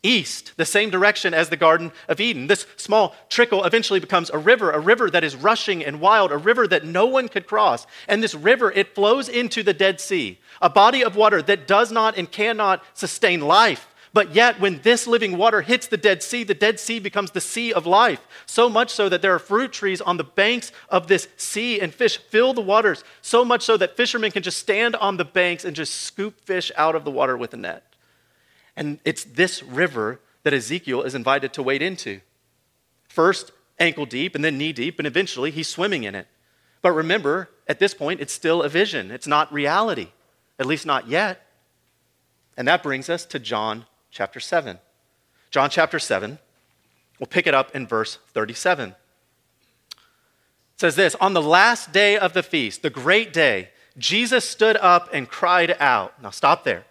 East, 0.05 0.53
the 0.57 0.65
same 0.65 0.91
direction 0.91 1.35
as 1.35 1.49
the 1.49 1.57
Garden 1.57 1.91
of 2.09 2.21
Eden. 2.21 2.47
This 2.47 2.67
small 2.77 3.17
trickle 3.29 3.65
eventually 3.65 3.99
becomes 3.99 4.31
a 4.31 4.39
river, 4.39 4.71
a 4.71 4.79
river 4.79 5.11
that 5.11 5.25
is 5.25 5.35
rushing 5.35 5.85
and 5.85 6.01
wild, 6.01 6.31
a 6.31 6.37
river 6.37 6.69
that 6.69 6.85
no 6.85 7.07
one 7.07 7.29
could 7.29 7.47
cross. 7.47 7.87
And 8.07 8.23
this 8.23 8.35
river, 8.35 8.71
it 8.71 8.95
flows 8.95 9.29
into 9.29 9.63
the 9.63 9.75
Dead 9.75 10.01
Sea, 10.01 10.39
a 10.63 10.71
body 10.71 11.03
of 11.03 11.17
water 11.17 11.43
that 11.43 11.67
does 11.67 11.91
not 11.91 12.17
and 12.17 12.31
cannot 12.31 12.85
sustain 12.93 13.41
life. 13.41 13.89
But 14.13 14.33
yet, 14.33 14.61
when 14.61 14.81
this 14.83 15.09
living 15.09 15.37
water 15.37 15.63
hits 15.63 15.89
the 15.89 15.97
Dead 15.97 16.23
Sea, 16.23 16.45
the 16.45 16.55
Dead 16.55 16.79
Sea 16.79 17.01
becomes 17.01 17.33
the 17.33 17.41
sea 17.41 17.73
of 17.73 17.85
life. 17.85 18.21
So 18.47 18.71
much 18.71 18.91
so 18.91 19.09
that 19.09 19.23
there 19.23 19.35
are 19.35 19.41
fruit 19.41 19.73
trees 19.73 20.01
on 20.01 20.19
the 20.19 20.25
banks 20.25 20.71
of 20.89 21.09
this 21.09 21.27
sea, 21.37 21.81
and 21.81 21.93
fish 21.93 22.19
fill 22.19 22.55
the 22.55 22.61
waters. 22.61 23.03
So 23.23 23.45
much 23.45 23.65
so 23.65 23.77
that 23.77 23.97
fishermen 23.97 24.31
can 24.31 24.45
just 24.45 24.59
stand 24.59 24.95
on 24.95 25.17
the 25.17 25.25
banks 25.25 25.65
and 25.65 25.75
just 25.75 26.03
scoop 26.03 26.41
fish 26.43 26.71
out 26.77 26.95
of 26.95 27.05
the 27.05 27.11
water 27.11 27.37
with 27.37 27.55
a 27.55 27.57
net. 27.57 27.94
And 28.77 28.99
it's 29.05 29.25
this 29.25 29.63
river 29.63 30.21
that 30.43 30.53
Ezekiel 30.53 31.03
is 31.03 31.15
invited 31.15 31.53
to 31.55 31.63
wade 31.63 31.83
into. 31.83 32.21
First, 33.09 33.53
ankle 33.79 34.07
deep, 34.07 34.35
and 34.35 34.45
then 34.45 34.59
knee 34.59 34.73
deep, 34.73 34.99
and 34.99 35.07
eventually 35.07 35.51
he's 35.51 35.69
swimming 35.69 36.05
in 36.05 36.15
it. 36.15 36.27
But 36.83 36.93
remember, 36.93 37.51
at 37.67 37.79
this 37.79 37.95
point, 37.95 38.21
it's 38.21 38.33
still 38.33 38.63
a 38.63 38.69
vision, 38.69 39.11
it's 39.11 39.27
not 39.27 39.53
reality, 39.53 40.09
at 40.59 40.67
least 40.67 40.87
not 40.87 41.09
yet. 41.09 41.47
And 42.57 42.69
that 42.69 42.83
brings 42.83 43.09
us 43.09 43.25
to 43.27 43.39
John 43.39 43.87
chapter 44.11 44.39
7. 44.39 44.79
John 45.51 45.71
chapter 45.71 45.99
7, 45.99 46.39
we'll 47.19 47.27
pick 47.27 47.47
it 47.47 47.55
up 47.55 47.75
in 47.75 47.87
verse 47.87 48.19
37. 48.33 48.91
It 48.91 48.97
says 50.77 50.97
this 50.97 51.15
On 51.17 51.33
the 51.33 51.43
last 51.43 51.93
day 51.93 52.19
of 52.19 52.33
the 52.33 52.43
feast, 52.43 52.83
the 52.83 52.91
great 52.91 53.33
day, 53.33 53.71
Jesus 53.97 54.49
stood 54.49 54.77
up 54.77 55.09
and 55.13 55.29
cried 55.29 55.77
out. 55.79 56.21
Now 56.23 56.31
stop 56.31 56.65
there. 56.65 56.85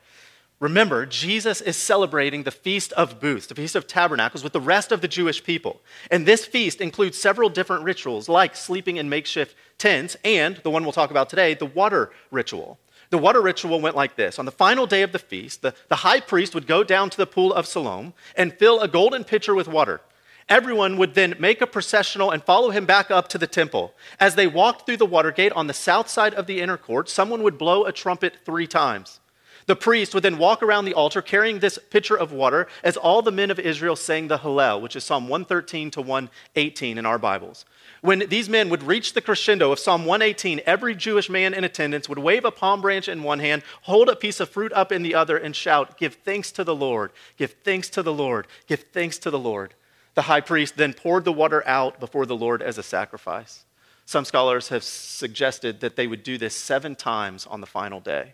Remember, 0.64 1.06
Jesus 1.06 1.60
is 1.60 1.76
celebrating 1.76 2.44
the 2.44 2.50
Feast 2.50 2.94
of 2.94 3.20
Booths, 3.20 3.48
the 3.48 3.54
Feast 3.54 3.76
of 3.76 3.86
Tabernacles, 3.86 4.46
with 4.46 4.54
the 4.54 4.62
rest 4.62 4.94
of 4.94 5.02
the 5.02 5.10
Jewish 5.10 5.44
people. 5.44 5.82
And 6.10 6.26
this 6.26 6.46
feast 6.46 6.80
includes 6.80 7.18
several 7.18 7.50
different 7.50 7.84
rituals, 7.84 8.30
like 8.30 8.56
sleeping 8.56 8.96
in 8.96 9.10
makeshift 9.10 9.58
tents, 9.78 10.16
and 10.24 10.56
the 10.64 10.70
one 10.70 10.84
we'll 10.84 10.94
talk 10.94 11.12
about 11.12 11.30
today, 11.30 11.54
the 11.54 11.66
water 11.66 12.12
ritual. 12.32 12.80
The 13.10 13.18
water 13.18 13.42
ritual 13.42 13.82
went 13.82 13.98
like 13.98 14.16
this 14.16 14.40
On 14.40 14.46
the 14.46 14.54
final 14.54 14.88
day 14.88 15.02
of 15.02 15.12
the 15.12 15.20
feast, 15.20 15.64
the, 15.64 15.76
the 15.90 15.98
high 15.98 16.22
priest 16.22 16.56
would 16.56 16.66
go 16.66 16.82
down 16.82 17.10
to 17.10 17.18
the 17.18 17.28
pool 17.28 17.54
of 17.54 17.68
Siloam 17.68 18.14
and 18.38 18.54
fill 18.54 18.80
a 18.80 18.88
golden 18.88 19.26
pitcher 19.26 19.54
with 19.54 19.68
water. 19.68 20.00
Everyone 20.48 20.96
would 20.96 21.14
then 21.14 21.36
make 21.40 21.60
a 21.60 21.68
processional 21.68 22.32
and 22.32 22.42
follow 22.42 22.70
him 22.70 22.86
back 22.86 23.12
up 23.12 23.28
to 23.30 23.38
the 23.38 23.48
temple. 23.48 23.94
As 24.18 24.36
they 24.36 24.48
walked 24.48 24.86
through 24.86 24.96
the 24.96 25.06
water 25.06 25.34
gate 25.34 25.52
on 25.58 25.68
the 25.68 25.74
south 25.74 26.08
side 26.08 26.34
of 26.34 26.48
the 26.48 26.62
inner 26.62 26.78
court, 26.78 27.10
someone 27.10 27.44
would 27.44 27.58
blow 27.58 27.84
a 27.84 27.92
trumpet 27.92 28.38
three 28.46 28.66
times. 28.66 29.20
The 29.66 29.76
priest 29.76 30.14
would 30.14 30.24
then 30.24 30.38
walk 30.38 30.62
around 30.62 30.86
the 30.86 30.94
altar 30.94 31.22
carrying 31.22 31.60
this 31.60 31.80
pitcher 31.90 32.18
of 32.18 32.32
water 32.32 32.68
as 32.84 32.98
all 32.98 33.22
the 33.22 33.32
men 33.32 33.50
of 33.50 33.60
Israel 33.60 33.96
sang 33.96 34.28
the 34.28 34.40
Hallel, 34.40 34.82
which 34.82 34.96
is 34.96 35.04
Psalm 35.04 35.30
113 35.30 35.92
to 35.92 36.02
118 36.02 36.98
in 36.98 37.06
our 37.06 37.18
Bibles. 37.18 37.66
When 38.02 38.20
these 38.28 38.50
men 38.50 38.70
would 38.70 38.84
reach 38.84 39.14
the 39.14 39.22
crescendo 39.22 39.72
of 39.72 39.80
Psalm 39.80 40.06
118, 40.06 40.62
every 40.66 40.96
Jewish 40.96 41.30
man 41.30 41.54
in 41.54 41.64
attendance 41.64 42.10
would 42.10 42.20
wave 42.20 42.44
a 42.44 42.52
palm 42.52 42.82
branch 42.82 43.08
in 43.08 43.24
one 43.24 43.40
hand, 43.40 43.64
hold 43.84 44.10
a 44.10 44.16
piece 44.16 44.40
of 44.40 44.50
fruit 44.50 44.74
up 44.74 44.92
in 44.92 45.04
the 45.04 45.16
other, 45.16 45.38
and 45.38 45.56
shout, 45.56 45.98
Give 45.98 46.14
thanks 46.14 46.52
to 46.54 46.64
the 46.64 46.76
Lord, 46.76 47.12
give 47.38 47.56
thanks 47.64 47.90
to 47.92 48.04
the 48.04 48.14
Lord, 48.14 48.48
give 48.68 48.82
thanks 48.92 49.18
to 49.20 49.32
the 49.32 49.40
Lord. 49.40 49.74
The 50.16 50.24
high 50.24 50.42
priest 50.42 50.76
then 50.78 50.94
poured 50.94 51.26
the 51.26 51.32
water 51.32 51.66
out 51.66 52.00
before 52.00 52.26
the 52.26 52.36
Lord 52.36 52.62
as 52.62 52.78
a 52.78 52.84
sacrifice. 52.84 53.66
Some 54.06 54.26
scholars 54.26 54.68
have 54.68 54.84
suggested 54.84 55.80
that 55.80 55.96
they 55.96 56.08
would 56.08 56.24
do 56.24 56.38
this 56.38 56.56
seven 56.56 56.96
times 56.96 57.48
on 57.48 57.62
the 57.62 57.68
final 57.68 58.00
day. 58.00 58.34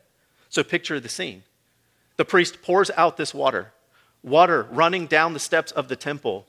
So 0.49 0.63
picture 0.63 0.99
the 0.99 1.09
scene. 1.09 1.43
The 2.17 2.25
priest 2.25 2.61
pours 2.61 2.91
out 2.97 3.17
this 3.17 3.33
water, 3.33 3.71
water 4.23 4.67
running 4.71 5.07
down 5.07 5.33
the 5.33 5.39
steps 5.39 5.71
of 5.71 5.87
the 5.87 5.95
temple 5.95 6.45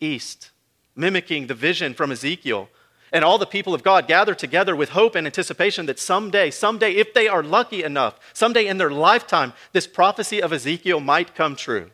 east, 0.00 0.50
mimicking 0.96 1.46
the 1.46 1.54
vision 1.54 1.94
from 1.94 2.10
Ezekiel. 2.10 2.68
And 3.12 3.24
all 3.24 3.38
the 3.38 3.46
people 3.46 3.74
of 3.74 3.82
God 3.82 4.08
gather 4.08 4.34
together 4.34 4.74
with 4.74 4.90
hope 4.90 5.14
and 5.14 5.26
anticipation 5.26 5.86
that 5.86 5.98
someday, 5.98 6.50
someday, 6.50 6.92
if 6.92 7.12
they 7.14 7.28
are 7.28 7.42
lucky 7.42 7.84
enough, 7.84 8.18
someday 8.32 8.66
in 8.66 8.78
their 8.78 8.90
lifetime, 8.90 9.52
this 9.72 9.86
prophecy 9.86 10.42
of 10.42 10.52
Ezekiel 10.52 10.98
might 10.98 11.34
come 11.34 11.54
true. 11.54 11.90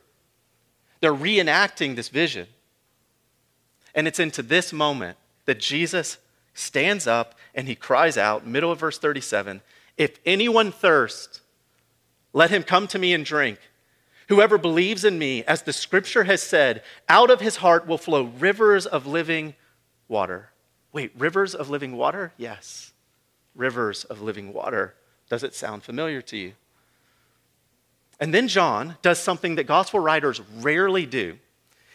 They're 1.01 1.15
reenacting 1.15 1.97
this 1.97 2.09
vision. 2.09 2.47
And 3.95 4.07
it's 4.07 4.21
into 4.21 4.43
this 4.43 4.73
moment 4.73 5.19
that 5.45 5.59
Jesus 5.59 6.19
stands 6.55 7.07
up 7.07 7.35
and 7.55 7.67
he 7.67 7.75
cries 7.75 8.17
out, 8.17 8.47
middle 8.47 8.71
of 8.71 8.79
verse 8.79 8.99
37 8.99 9.61
If 9.97 10.19
anyone 10.25 10.71
thirsts, 10.71 11.41
let 12.33 12.51
him 12.51 12.63
come 12.63 12.87
to 12.89 12.99
me 12.99 13.13
and 13.13 13.25
drink. 13.25 13.59
Whoever 14.29 14.59
believes 14.59 15.05
in 15.05 15.19
me, 15.19 15.43
as 15.45 15.63
the 15.63 15.73
scripture 15.73 16.25
has 16.25 16.43
said, 16.43 16.83
out 17.09 17.31
of 17.31 17.41
his 17.41 17.57
heart 17.57 17.87
will 17.87 17.99
flow 17.99 18.25
rivers 18.25 18.85
of 18.85 19.07
living 19.07 19.55
water. 20.07 20.51
Wait, 20.93 21.13
rivers 21.17 21.55
of 21.55 21.71
living 21.71 21.97
water? 21.97 22.33
Yes, 22.37 22.93
rivers 23.55 24.05
of 24.05 24.21
living 24.21 24.53
water. 24.53 24.95
Does 25.31 25.43
it 25.43 25.55
sound 25.55 25.83
familiar 25.83 26.21
to 26.23 26.37
you? 26.37 26.53
And 28.21 28.35
then 28.35 28.49
John 28.49 28.97
does 29.01 29.19
something 29.19 29.55
that 29.55 29.67
gospel 29.67 30.01
writers 30.01 30.41
rarely 30.57 31.07
do. 31.07 31.39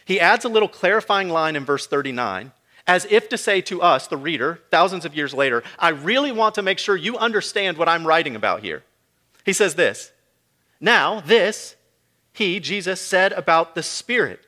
He 0.04 0.20
adds 0.20 0.44
a 0.44 0.48
little 0.48 0.68
clarifying 0.68 1.28
line 1.28 1.56
in 1.56 1.64
verse 1.64 1.86
39, 1.86 2.52
as 2.86 3.06
if 3.10 3.28
to 3.28 3.38
say 3.38 3.60
to 3.62 3.80
us, 3.80 4.06
the 4.06 4.16
reader, 4.16 4.60
thousands 4.70 5.04
of 5.04 5.14
years 5.14 5.32
later, 5.32 5.62
I 5.78 5.90
really 5.90 6.32
want 6.32 6.54
to 6.56 6.62
make 6.62 6.78
sure 6.78 6.96
you 6.96 7.16
understand 7.16 7.78
what 7.78 7.88
I'm 7.88 8.06
writing 8.06 8.36
about 8.36 8.62
here. 8.62 8.82
He 9.44 9.52
says 9.52 9.74
this 9.74 10.12
now, 10.84 11.20
this 11.20 11.76
he, 12.34 12.60
Jesus, 12.60 13.00
said 13.00 13.32
about 13.32 13.74
the 13.74 13.82
Spirit, 13.82 14.40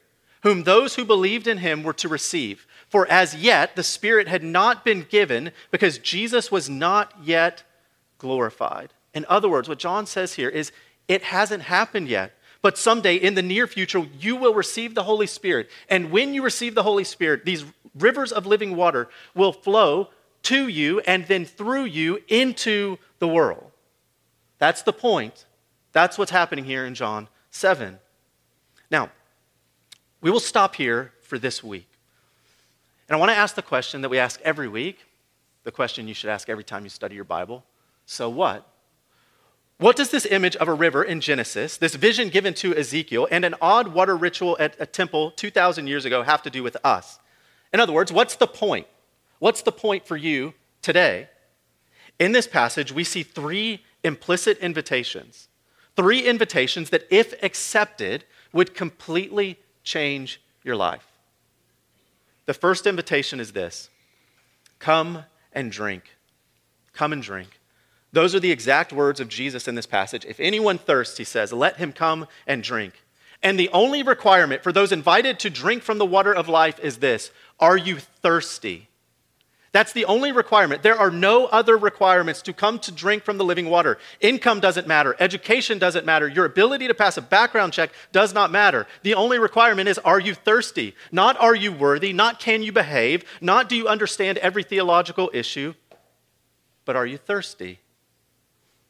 whom 0.42 0.64
those 0.64 0.96
who 0.96 1.04
believed 1.06 1.46
in 1.46 1.58
him 1.58 1.82
were 1.82 1.94
to 1.94 2.10
receive. 2.10 2.66
For 2.90 3.10
as 3.10 3.34
yet 3.34 3.74
the 3.74 3.82
Spirit 3.82 4.28
had 4.28 4.44
not 4.44 4.84
been 4.84 5.06
given 5.08 5.50
because 5.70 5.96
Jesus 5.96 6.52
was 6.52 6.68
not 6.68 7.14
yet 7.22 7.62
glorified. 8.18 8.92
In 9.14 9.24
other 9.30 9.48
words, 9.48 9.66
what 9.66 9.78
John 9.78 10.04
says 10.04 10.34
here 10.34 10.50
is 10.50 10.72
it 11.08 11.22
hasn't 11.22 11.62
happened 11.62 12.08
yet. 12.08 12.32
But 12.60 12.76
someday 12.76 13.16
in 13.16 13.34
the 13.34 13.40
near 13.42 13.66
future, 13.66 14.06
you 14.20 14.36
will 14.36 14.52
receive 14.52 14.94
the 14.94 15.04
Holy 15.04 15.26
Spirit. 15.26 15.70
And 15.88 16.10
when 16.10 16.34
you 16.34 16.42
receive 16.42 16.74
the 16.74 16.82
Holy 16.82 17.04
Spirit, 17.04 17.46
these 17.46 17.64
rivers 17.94 18.30
of 18.30 18.44
living 18.44 18.76
water 18.76 19.08
will 19.34 19.54
flow 19.54 20.10
to 20.42 20.68
you 20.68 21.00
and 21.00 21.26
then 21.28 21.46
through 21.46 21.84
you 21.84 22.22
into 22.28 22.98
the 23.20 23.28
world. 23.28 23.70
That's 24.58 24.82
the 24.82 24.92
point 24.92 25.45
that's 25.96 26.18
what's 26.18 26.30
happening 26.30 26.66
here 26.66 26.84
in 26.84 26.94
John 26.94 27.26
7. 27.52 27.98
Now, 28.90 29.08
we 30.20 30.30
will 30.30 30.40
stop 30.40 30.74
here 30.74 31.14
for 31.22 31.38
this 31.38 31.64
week. 31.64 31.88
And 33.08 33.16
I 33.16 33.18
want 33.18 33.30
to 33.30 33.34
ask 33.36 33.54
the 33.54 33.62
question 33.62 34.02
that 34.02 34.10
we 34.10 34.18
ask 34.18 34.38
every 34.42 34.68
week, 34.68 35.06
the 35.64 35.72
question 35.72 36.06
you 36.06 36.12
should 36.12 36.28
ask 36.28 36.50
every 36.50 36.64
time 36.64 36.84
you 36.84 36.90
study 36.90 37.14
your 37.14 37.24
Bible. 37.24 37.64
So 38.04 38.28
what? 38.28 38.70
What 39.78 39.96
does 39.96 40.10
this 40.10 40.26
image 40.26 40.54
of 40.56 40.68
a 40.68 40.74
river 40.74 41.02
in 41.02 41.22
Genesis, 41.22 41.78
this 41.78 41.94
vision 41.94 42.28
given 42.28 42.52
to 42.54 42.76
Ezekiel, 42.76 43.26
and 43.30 43.42
an 43.42 43.54
odd 43.62 43.88
water 43.88 44.18
ritual 44.18 44.54
at 44.60 44.76
a 44.78 44.84
temple 44.84 45.30
2,000 45.30 45.86
years 45.86 46.04
ago 46.04 46.22
have 46.22 46.42
to 46.42 46.50
do 46.50 46.62
with 46.62 46.76
us? 46.84 47.18
In 47.72 47.80
other 47.80 47.94
words, 47.94 48.12
what's 48.12 48.36
the 48.36 48.46
point? 48.46 48.86
What's 49.38 49.62
the 49.62 49.72
point 49.72 50.06
for 50.06 50.18
you 50.18 50.52
today? 50.82 51.30
In 52.18 52.32
this 52.32 52.46
passage, 52.46 52.92
we 52.92 53.02
see 53.02 53.22
three 53.22 53.82
implicit 54.04 54.58
invitations 54.58 55.48
Three 55.96 56.20
invitations 56.20 56.90
that, 56.90 57.06
if 57.10 57.42
accepted, 57.42 58.24
would 58.52 58.74
completely 58.74 59.58
change 59.82 60.40
your 60.62 60.76
life. 60.76 61.06
The 62.44 62.54
first 62.54 62.86
invitation 62.86 63.40
is 63.40 63.52
this 63.52 63.90
come 64.78 65.24
and 65.52 65.72
drink. 65.72 66.04
Come 66.92 67.12
and 67.12 67.22
drink. 67.22 67.58
Those 68.12 68.34
are 68.34 68.40
the 68.40 68.52
exact 68.52 68.92
words 68.92 69.20
of 69.20 69.28
Jesus 69.28 69.68
in 69.68 69.74
this 69.74 69.86
passage. 69.86 70.24
If 70.24 70.40
anyone 70.40 70.78
thirsts, 70.78 71.18
he 71.18 71.24
says, 71.24 71.52
let 71.52 71.76
him 71.76 71.92
come 71.92 72.26
and 72.46 72.62
drink. 72.62 72.94
And 73.42 73.58
the 73.58 73.68
only 73.70 74.02
requirement 74.02 74.62
for 74.62 74.72
those 74.72 74.92
invited 74.92 75.38
to 75.40 75.50
drink 75.50 75.82
from 75.82 75.98
the 75.98 76.06
water 76.06 76.34
of 76.34 76.48
life 76.48 76.78
is 76.80 76.98
this 76.98 77.30
Are 77.60 77.76
you 77.76 77.98
thirsty? 77.98 78.88
That's 79.76 79.92
the 79.92 80.06
only 80.06 80.32
requirement. 80.32 80.82
There 80.82 80.98
are 80.98 81.10
no 81.10 81.44
other 81.44 81.76
requirements 81.76 82.40
to 82.40 82.54
come 82.54 82.78
to 82.78 82.90
drink 82.90 83.24
from 83.24 83.36
the 83.36 83.44
living 83.44 83.68
water. 83.68 83.98
Income 84.22 84.60
doesn't 84.60 84.86
matter. 84.86 85.14
Education 85.20 85.78
doesn't 85.78 86.06
matter. 86.06 86.26
Your 86.26 86.46
ability 86.46 86.88
to 86.88 86.94
pass 86.94 87.18
a 87.18 87.20
background 87.20 87.74
check 87.74 87.90
does 88.10 88.32
not 88.32 88.50
matter. 88.50 88.86
The 89.02 89.12
only 89.12 89.38
requirement 89.38 89.86
is 89.90 89.98
are 89.98 90.18
you 90.18 90.32
thirsty? 90.32 90.94
Not 91.12 91.38
are 91.38 91.54
you 91.54 91.72
worthy, 91.72 92.14
not 92.14 92.40
can 92.40 92.62
you 92.62 92.72
behave, 92.72 93.22
not 93.42 93.68
do 93.68 93.76
you 93.76 93.86
understand 93.86 94.38
every 94.38 94.62
theological 94.62 95.30
issue, 95.34 95.74
but 96.86 96.96
are 96.96 97.04
you 97.04 97.18
thirsty? 97.18 97.80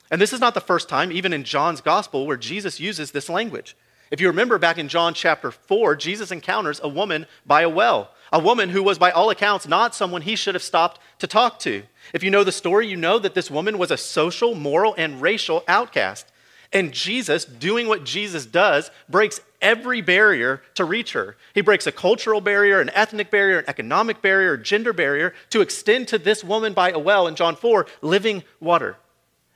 And 0.08 0.20
this 0.20 0.32
is 0.32 0.38
not 0.38 0.54
the 0.54 0.60
first 0.60 0.88
time, 0.88 1.10
even 1.10 1.32
in 1.32 1.42
John's 1.42 1.80
gospel, 1.80 2.28
where 2.28 2.36
Jesus 2.36 2.78
uses 2.78 3.10
this 3.10 3.28
language. 3.28 3.76
If 4.12 4.20
you 4.20 4.28
remember 4.28 4.56
back 4.56 4.78
in 4.78 4.86
John 4.86 5.14
chapter 5.14 5.50
4, 5.50 5.96
Jesus 5.96 6.30
encounters 6.30 6.78
a 6.80 6.88
woman 6.88 7.26
by 7.44 7.62
a 7.62 7.68
well, 7.68 8.12
a 8.32 8.38
woman 8.38 8.70
who 8.70 8.82
was, 8.82 8.98
by 8.98 9.10
all 9.10 9.30
accounts, 9.30 9.68
not 9.68 9.94
someone 9.94 10.22
he 10.22 10.36
should 10.36 10.54
have 10.54 10.62
stopped 10.62 11.00
to 11.18 11.26
talk 11.26 11.58
to. 11.60 11.82
If 12.12 12.22
you 12.22 12.30
know 12.30 12.44
the 12.44 12.52
story, 12.52 12.86
you 12.86 12.96
know 12.96 13.18
that 13.18 13.34
this 13.34 13.50
woman 13.50 13.78
was 13.78 13.90
a 13.90 13.96
social, 13.96 14.54
moral, 14.54 14.94
and 14.96 15.22
racial 15.22 15.64
outcast. 15.68 16.26
And 16.72 16.92
Jesus, 16.92 17.44
doing 17.44 17.86
what 17.86 18.04
Jesus 18.04 18.44
does, 18.44 18.90
breaks 19.08 19.40
every 19.62 20.00
barrier 20.00 20.62
to 20.74 20.84
reach 20.84 21.12
her. 21.12 21.36
He 21.54 21.60
breaks 21.60 21.86
a 21.86 21.92
cultural 21.92 22.40
barrier, 22.40 22.80
an 22.80 22.90
ethnic 22.90 23.30
barrier, 23.30 23.58
an 23.58 23.64
economic 23.68 24.20
barrier, 24.20 24.56
gender 24.56 24.92
barrier 24.92 25.32
to 25.50 25.60
extend 25.60 26.08
to 26.08 26.18
this 26.18 26.42
woman 26.42 26.72
by 26.72 26.90
a 26.90 26.98
well 26.98 27.26
in 27.26 27.36
John 27.36 27.56
4 27.56 27.86
living 28.02 28.42
water. 28.60 28.96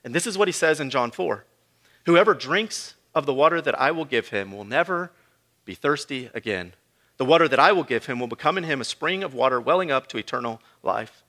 And 0.05 0.15
this 0.15 0.27
is 0.27 0.39
what 0.39 0.49
he 0.49 0.53
says 0.53 0.81
in 0.81 0.91
John 0.91 1.11
4 1.11 1.45
Whoever 2.07 2.35
drinks 2.35 2.95
of 3.15 3.27
the 3.27 3.35
water 3.35 3.61
that 3.61 3.79
I 3.79 3.91
will 3.91 4.05
give 4.05 4.29
him 4.29 4.53
will 4.53 4.65
never 4.65 5.13
be 5.65 5.75
thirsty 5.75 6.31
again. 6.33 6.73
The 7.21 7.27
water 7.27 7.49
that 7.49 7.61
I 7.61 7.73
will 7.73 7.85
give 7.85 8.07
him 8.07 8.19
will 8.19 8.29
become 8.29 8.57
in 8.57 8.65
him 8.65 8.81
a 8.81 8.85
spring 8.85 9.23
of 9.23 9.35
water 9.35 9.61
welling 9.61 9.91
up 9.91 10.07
to 10.07 10.17
eternal 10.17 10.59
life. 10.83 11.23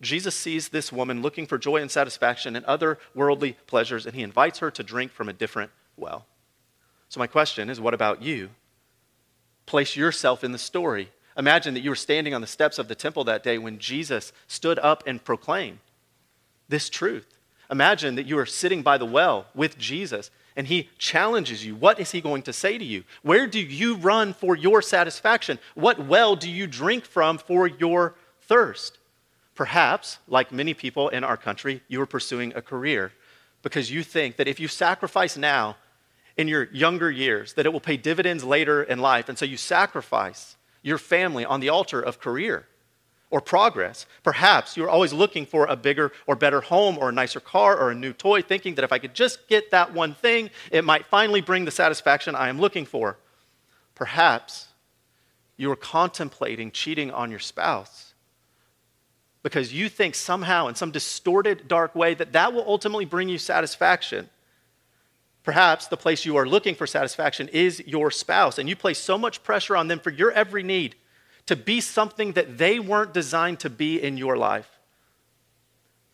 Jesus 0.00 0.34
sees 0.34 0.70
this 0.70 0.92
woman 0.92 1.22
looking 1.22 1.46
for 1.46 1.58
joy 1.58 1.76
and 1.76 1.88
satisfaction 1.88 2.56
and 2.56 2.66
other 2.66 2.98
worldly 3.14 3.52
pleasures, 3.68 4.04
and 4.04 4.16
he 4.16 4.24
invites 4.24 4.58
her 4.58 4.72
to 4.72 4.82
drink 4.82 5.12
from 5.12 5.28
a 5.28 5.32
different 5.32 5.70
well. 5.96 6.26
So, 7.08 7.20
my 7.20 7.28
question 7.28 7.70
is 7.70 7.80
what 7.80 7.94
about 7.94 8.20
you? 8.20 8.50
Place 9.64 9.94
yourself 9.94 10.42
in 10.42 10.50
the 10.50 10.58
story. 10.58 11.08
Imagine 11.36 11.74
that 11.74 11.82
you 11.82 11.90
were 11.90 11.94
standing 11.94 12.34
on 12.34 12.40
the 12.40 12.48
steps 12.48 12.80
of 12.80 12.88
the 12.88 12.96
temple 12.96 13.22
that 13.22 13.44
day 13.44 13.58
when 13.58 13.78
Jesus 13.78 14.32
stood 14.48 14.80
up 14.80 15.04
and 15.06 15.22
proclaimed 15.22 15.78
this 16.68 16.90
truth. 16.90 17.38
Imagine 17.70 18.16
that 18.16 18.26
you 18.26 18.36
are 18.38 18.46
sitting 18.46 18.82
by 18.82 18.98
the 18.98 19.06
well 19.06 19.46
with 19.54 19.78
Jesus 19.78 20.32
and 20.58 20.66
he 20.66 20.90
challenges 20.98 21.64
you. 21.64 21.76
What 21.76 22.00
is 22.00 22.10
he 22.10 22.20
going 22.20 22.42
to 22.42 22.52
say 22.52 22.76
to 22.76 22.84
you? 22.84 23.04
Where 23.22 23.46
do 23.46 23.60
you 23.60 23.94
run 23.94 24.34
for 24.34 24.56
your 24.56 24.82
satisfaction? 24.82 25.60
What 25.76 26.04
well 26.04 26.34
do 26.34 26.50
you 26.50 26.66
drink 26.66 27.04
from 27.04 27.38
for 27.38 27.68
your 27.68 28.16
thirst? 28.42 28.98
Perhaps, 29.54 30.18
like 30.26 30.50
many 30.50 30.74
people 30.74 31.10
in 31.10 31.22
our 31.22 31.36
country, 31.36 31.80
you 31.86 32.02
are 32.02 32.06
pursuing 32.06 32.52
a 32.56 32.60
career 32.60 33.12
because 33.62 33.88
you 33.92 34.02
think 34.02 34.36
that 34.36 34.48
if 34.48 34.58
you 34.58 34.66
sacrifice 34.66 35.36
now 35.36 35.76
in 36.36 36.48
your 36.48 36.64
younger 36.72 37.10
years, 37.10 37.52
that 37.52 37.64
it 37.64 37.72
will 37.72 37.80
pay 37.80 37.96
dividends 37.96 38.42
later 38.42 38.82
in 38.82 38.98
life. 38.98 39.28
And 39.28 39.38
so 39.38 39.44
you 39.44 39.56
sacrifice 39.56 40.56
your 40.82 40.98
family 40.98 41.44
on 41.44 41.60
the 41.60 41.68
altar 41.68 42.00
of 42.00 42.18
career 42.18 42.66
or 43.30 43.40
progress. 43.40 44.06
Perhaps 44.22 44.76
you're 44.76 44.88
always 44.88 45.12
looking 45.12 45.44
for 45.44 45.66
a 45.66 45.76
bigger 45.76 46.12
or 46.26 46.34
better 46.34 46.60
home 46.60 46.96
or 46.98 47.10
a 47.10 47.12
nicer 47.12 47.40
car 47.40 47.76
or 47.76 47.90
a 47.90 47.94
new 47.94 48.12
toy, 48.12 48.42
thinking 48.42 48.74
that 48.76 48.84
if 48.84 48.92
I 48.92 48.98
could 48.98 49.14
just 49.14 49.48
get 49.48 49.70
that 49.70 49.92
one 49.92 50.14
thing, 50.14 50.50
it 50.70 50.84
might 50.84 51.06
finally 51.06 51.40
bring 51.40 51.64
the 51.64 51.70
satisfaction 51.70 52.34
I 52.34 52.48
am 52.48 52.58
looking 52.58 52.86
for. 52.86 53.18
Perhaps 53.94 54.68
you 55.56 55.70
are 55.70 55.76
contemplating 55.76 56.70
cheating 56.70 57.10
on 57.10 57.30
your 57.30 57.40
spouse 57.40 58.14
because 59.42 59.72
you 59.72 59.88
think 59.88 60.14
somehow, 60.14 60.68
in 60.68 60.74
some 60.74 60.90
distorted, 60.90 61.68
dark 61.68 61.94
way, 61.94 62.14
that 62.14 62.32
that 62.32 62.52
will 62.52 62.64
ultimately 62.66 63.04
bring 63.04 63.28
you 63.28 63.38
satisfaction. 63.38 64.28
Perhaps 65.42 65.86
the 65.86 65.96
place 65.96 66.24
you 66.24 66.36
are 66.36 66.46
looking 66.46 66.74
for 66.74 66.86
satisfaction 66.86 67.48
is 67.48 67.80
your 67.86 68.10
spouse, 68.10 68.58
and 68.58 68.68
you 68.68 68.76
place 68.76 68.98
so 68.98 69.16
much 69.16 69.42
pressure 69.42 69.76
on 69.76 69.88
them 69.88 70.00
for 70.00 70.10
your 70.10 70.30
every 70.32 70.62
need 70.62 70.96
to 71.48 71.56
be 71.56 71.80
something 71.80 72.32
that 72.32 72.58
they 72.58 72.78
weren't 72.78 73.14
designed 73.14 73.58
to 73.58 73.70
be 73.70 74.00
in 74.02 74.18
your 74.18 74.36
life. 74.36 74.68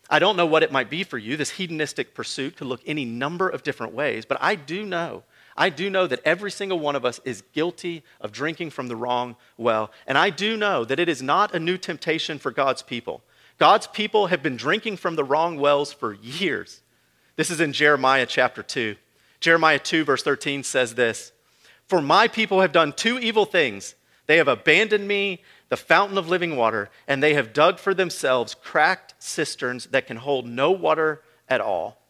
I 0.09 0.17
don't 0.17 0.37
know 0.37 0.45
what 0.45 0.63
it 0.63 0.71
might 0.71 0.89
be 0.89 1.03
for 1.03 1.17
you. 1.17 1.35
This 1.35 1.49
hedonistic 1.51 2.13
pursuit 2.13 2.55
could 2.55 2.67
look 2.67 2.79
any 2.85 3.03
number 3.03 3.49
of 3.49 3.61
different 3.61 3.93
ways, 3.93 4.23
but 4.23 4.37
I 4.39 4.55
do 4.55 4.85
know. 4.85 5.23
I 5.57 5.69
do 5.69 5.89
know 5.89 6.07
that 6.07 6.21
every 6.23 6.51
single 6.51 6.79
one 6.79 6.95
of 6.95 7.03
us 7.03 7.19
is 7.25 7.43
guilty 7.51 8.01
of 8.21 8.31
drinking 8.31 8.69
from 8.69 8.87
the 8.87 8.95
wrong 8.95 9.35
well. 9.57 9.91
And 10.07 10.17
I 10.17 10.29
do 10.29 10.55
know 10.55 10.85
that 10.85 10.99
it 10.99 11.09
is 11.09 11.21
not 11.21 11.53
a 11.53 11.59
new 11.59 11.77
temptation 11.77 12.39
for 12.39 12.51
God's 12.51 12.81
people. 12.81 13.21
God's 13.57 13.87
people 13.87 14.27
have 14.27 14.41
been 14.41 14.55
drinking 14.55 14.95
from 14.97 15.17
the 15.17 15.23
wrong 15.25 15.59
wells 15.59 15.91
for 15.91 16.13
years. 16.13 16.81
This 17.35 17.51
is 17.51 17.59
in 17.59 17.73
Jeremiah 17.73 18.25
chapter 18.25 18.63
2. 18.63 18.95
Jeremiah 19.41 19.79
2, 19.79 20.05
verse 20.05 20.23
13 20.23 20.63
says 20.63 20.95
this 20.95 21.33
For 21.87 22.01
my 22.01 22.29
people 22.29 22.61
have 22.61 22.71
done 22.71 22.93
two 22.93 23.19
evil 23.19 23.43
things. 23.43 23.95
They 24.27 24.37
have 24.37 24.47
abandoned 24.47 25.07
me, 25.07 25.41
the 25.69 25.77
fountain 25.77 26.17
of 26.17 26.29
living 26.29 26.55
water, 26.55 26.89
and 27.07 27.21
they 27.21 27.33
have 27.35 27.53
dug 27.53 27.79
for 27.79 27.93
themselves 27.93 28.55
cracked 28.55 29.13
cisterns 29.19 29.87
that 29.87 30.07
can 30.07 30.17
hold 30.17 30.47
no 30.47 30.71
water 30.71 31.21
at 31.47 31.61
all. 31.61 32.01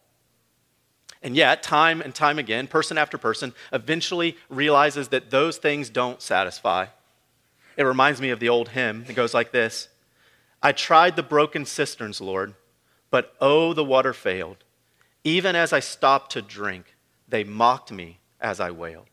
And 1.22 1.34
yet, 1.34 1.62
time 1.62 2.00
and 2.00 2.14
time 2.14 2.38
again, 2.38 2.66
person 2.66 2.98
after 2.98 3.18
person 3.18 3.54
eventually 3.72 4.36
realizes 4.48 5.08
that 5.08 5.30
those 5.30 5.58
things 5.58 5.90
don't 5.90 6.22
satisfy. 6.22 6.86
It 7.76 7.82
reminds 7.82 8.20
me 8.20 8.30
of 8.30 8.40
the 8.40 8.48
old 8.48 8.70
hymn 8.70 9.04
that 9.04 9.16
goes 9.16 9.34
like 9.34 9.52
this 9.52 9.88
I 10.62 10.72
tried 10.72 11.16
the 11.16 11.22
broken 11.22 11.64
cisterns, 11.66 12.20
Lord, 12.20 12.54
but 13.10 13.34
oh, 13.40 13.72
the 13.72 13.84
water 13.84 14.12
failed. 14.12 14.58
Even 15.24 15.56
as 15.56 15.72
I 15.72 15.80
stopped 15.80 16.32
to 16.32 16.42
drink, 16.42 16.94
they 17.28 17.44
mocked 17.44 17.90
me 17.90 18.18
as 18.40 18.60
I 18.60 18.70
wailed. 18.70 19.06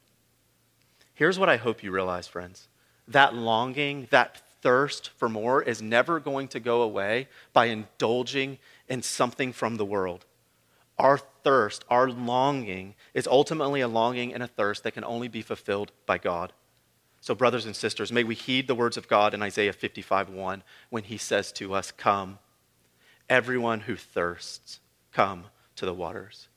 Here's 1.13 1.39
what 1.39 1.50
I 1.50 1.58
hope 1.58 1.84
you 1.84 1.92
realize, 1.92 2.28
friends 2.28 2.68
that 3.08 3.36
longing, 3.36 4.08
that 4.12 4.42
thirst 4.62 5.10
for 5.18 5.28
more 5.28 5.62
is 5.62 5.82
never 5.82 6.20
going 6.20 6.48
to 6.50 6.60
go 6.60 6.82
away 6.82 7.28
by 7.52 7.66
indulging 7.66 8.58
in 8.88 9.02
something 9.02 9.52
from 9.52 9.78
the 9.78 9.86
world. 9.86 10.26
Our 10.98 11.18
thirst, 11.18 11.84
our 11.89 12.10
longing, 12.10 12.96
is 13.13 13.28
ultimately 13.28 13.82
a 13.82 13.88
longing 13.88 14.34
and 14.34 14.42
a 14.42 14.48
thirst 14.48 14.84
that 14.84 14.94
can 14.94 15.04
only 15.04 15.28
be 15.28 15.42
fulfilled 15.42 15.92
by 16.06 16.18
God. 16.18 16.54
So, 17.20 17.34
brothers 17.34 17.66
and 17.66 17.76
sisters, 17.76 18.12
may 18.12 18.24
we 18.24 18.36
heed 18.36 18.68
the 18.68 18.76
words 18.76 18.98
of 18.98 19.08
God 19.08 19.34
in 19.34 19.42
Isaiah 19.42 19.74
55 19.74 20.30
1 20.30 20.63
when 20.89 21.04
he 21.04 21.18
says 21.18 21.52
to 21.54 21.74
us, 21.74 21.92
Come, 21.92 22.39
everyone 23.30 23.82
who 23.82 23.96
thirsts, 23.96 24.80
come 25.12 25.46
to 25.76 25.86
the 25.86 25.94
waters. 25.94 26.48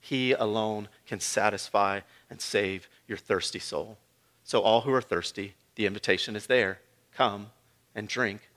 He 0.00 0.32
alone 0.32 0.88
can 1.06 1.18
satisfy 1.18 2.00
and 2.30 2.40
save 2.40 2.88
your 3.08 3.18
thirsty 3.18 3.58
soul. 3.58 3.98
So, 4.44 4.60
all 4.60 4.82
who 4.82 4.92
are 4.92 5.02
thirsty, 5.02 5.54
the 5.76 5.86
invitation 5.86 6.36
is 6.36 6.46
there 6.46 6.80
come 7.14 7.50
and 7.94 8.08
drink. 8.08 8.50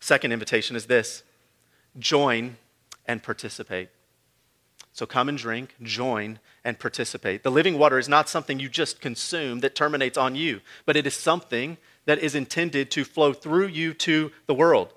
Second 0.00 0.32
invitation 0.32 0.76
is 0.76 0.86
this 0.86 1.22
join 1.98 2.56
and 3.06 3.22
participate. 3.22 3.88
So 4.92 5.06
come 5.06 5.28
and 5.28 5.38
drink, 5.38 5.74
join, 5.82 6.38
and 6.64 6.78
participate. 6.78 7.42
The 7.42 7.50
living 7.50 7.78
water 7.78 7.98
is 7.98 8.08
not 8.08 8.28
something 8.28 8.60
you 8.60 8.68
just 8.68 9.00
consume 9.00 9.60
that 9.60 9.74
terminates 9.74 10.18
on 10.18 10.34
you, 10.34 10.60
but 10.84 10.96
it 10.96 11.06
is 11.06 11.14
something 11.14 11.78
that 12.04 12.18
is 12.18 12.34
intended 12.34 12.90
to 12.90 13.04
flow 13.04 13.32
through 13.32 13.68
you 13.68 13.94
to 13.94 14.32
the 14.46 14.54
world. 14.54 14.92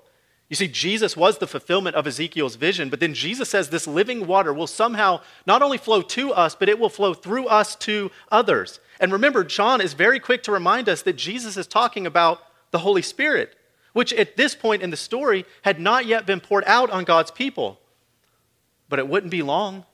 You 0.48 0.56
see, 0.56 0.68
Jesus 0.68 1.16
was 1.16 1.38
the 1.38 1.46
fulfillment 1.46 1.96
of 1.96 2.06
Ezekiel's 2.06 2.56
vision, 2.56 2.88
but 2.88 3.00
then 3.00 3.14
Jesus 3.14 3.48
says 3.48 3.70
this 3.70 3.86
living 3.86 4.26
water 4.26 4.52
will 4.52 4.68
somehow 4.68 5.20
not 5.46 5.62
only 5.62 5.78
flow 5.78 6.02
to 6.02 6.32
us, 6.32 6.54
but 6.54 6.68
it 6.68 6.78
will 6.78 6.88
flow 6.88 7.14
through 7.14 7.46
us 7.46 7.74
to 7.76 8.10
others. 8.30 8.78
And 9.00 9.12
remember, 9.12 9.44
John 9.44 9.80
is 9.80 9.92
very 9.92 10.20
quick 10.20 10.42
to 10.44 10.52
remind 10.52 10.88
us 10.88 11.02
that 11.02 11.16
Jesus 11.16 11.56
is 11.56 11.66
talking 11.66 12.06
about 12.06 12.42
the 12.70 12.78
Holy 12.78 13.02
Spirit, 13.02 13.54
which 13.92 14.12
at 14.12 14.36
this 14.36 14.54
point 14.54 14.82
in 14.82 14.90
the 14.90 14.96
story 14.96 15.44
had 15.62 15.80
not 15.80 16.06
yet 16.06 16.26
been 16.26 16.40
poured 16.40 16.64
out 16.66 16.90
on 16.90 17.04
God's 17.04 17.30
people. 17.30 17.80
But 18.88 18.98
it 18.98 19.08
wouldn't 19.08 19.30
be 19.30 19.42
long. 19.42 19.84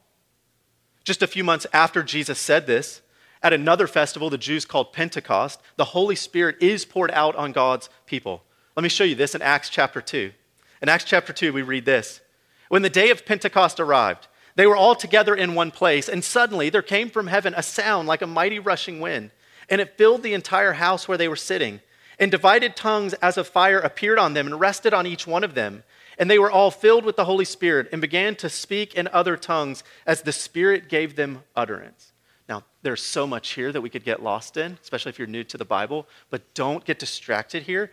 Just 1.04 1.22
a 1.22 1.26
few 1.26 1.42
months 1.42 1.66
after 1.72 2.02
Jesus 2.02 2.38
said 2.38 2.66
this, 2.66 3.02
at 3.42 3.52
another 3.52 3.88
festival 3.88 4.30
the 4.30 4.38
Jews 4.38 4.64
called 4.64 4.92
Pentecost, 4.92 5.60
the 5.76 5.86
Holy 5.86 6.14
Spirit 6.14 6.56
is 6.60 6.84
poured 6.84 7.10
out 7.10 7.34
on 7.34 7.52
God's 7.52 7.88
people. 8.06 8.44
Let 8.76 8.84
me 8.84 8.88
show 8.88 9.04
you 9.04 9.16
this 9.16 9.34
in 9.34 9.42
Acts 9.42 9.68
chapter 9.68 10.00
2. 10.00 10.32
In 10.80 10.88
Acts 10.88 11.04
chapter 11.04 11.32
2, 11.32 11.52
we 11.52 11.62
read 11.62 11.84
this 11.84 12.20
When 12.68 12.82
the 12.82 12.90
day 12.90 13.10
of 13.10 13.26
Pentecost 13.26 13.80
arrived, 13.80 14.28
they 14.54 14.66
were 14.66 14.76
all 14.76 14.94
together 14.94 15.34
in 15.34 15.54
one 15.54 15.70
place, 15.70 16.08
and 16.08 16.22
suddenly 16.22 16.70
there 16.70 16.82
came 16.82 17.10
from 17.10 17.26
heaven 17.26 17.54
a 17.56 17.62
sound 17.62 18.08
like 18.08 18.22
a 18.22 18.26
mighty 18.26 18.58
rushing 18.58 19.00
wind, 19.00 19.30
and 19.68 19.80
it 19.80 19.96
filled 19.96 20.22
the 20.22 20.34
entire 20.34 20.74
house 20.74 21.08
where 21.08 21.18
they 21.18 21.28
were 21.28 21.36
sitting. 21.36 21.80
And 22.18 22.30
divided 22.30 22.76
tongues 22.76 23.14
as 23.14 23.36
of 23.36 23.48
fire 23.48 23.80
appeared 23.80 24.18
on 24.18 24.34
them 24.34 24.46
and 24.46 24.60
rested 24.60 24.94
on 24.94 25.06
each 25.06 25.26
one 25.26 25.42
of 25.42 25.54
them. 25.54 25.82
And 26.18 26.30
they 26.30 26.38
were 26.38 26.50
all 26.50 26.70
filled 26.70 27.04
with 27.04 27.16
the 27.16 27.24
Holy 27.24 27.46
Spirit 27.46 27.88
and 27.90 28.00
began 28.00 28.36
to 28.36 28.48
speak 28.48 28.94
in 28.94 29.08
other 29.08 29.36
tongues 29.36 29.82
as 30.06 30.22
the 30.22 30.30
Spirit 30.30 30.88
gave 30.88 31.16
them 31.16 31.42
utterance. 31.56 32.12
Now, 32.48 32.64
there's 32.82 33.02
so 33.02 33.26
much 33.26 33.54
here 33.54 33.72
that 33.72 33.80
we 33.80 33.88
could 33.88 34.04
get 34.04 34.22
lost 34.22 34.56
in, 34.56 34.78
especially 34.82 35.10
if 35.10 35.18
you're 35.18 35.26
new 35.26 35.42
to 35.44 35.56
the 35.56 35.64
Bible, 35.64 36.06
but 36.28 36.54
don't 36.54 36.84
get 36.84 36.98
distracted 36.98 37.62
here 37.62 37.90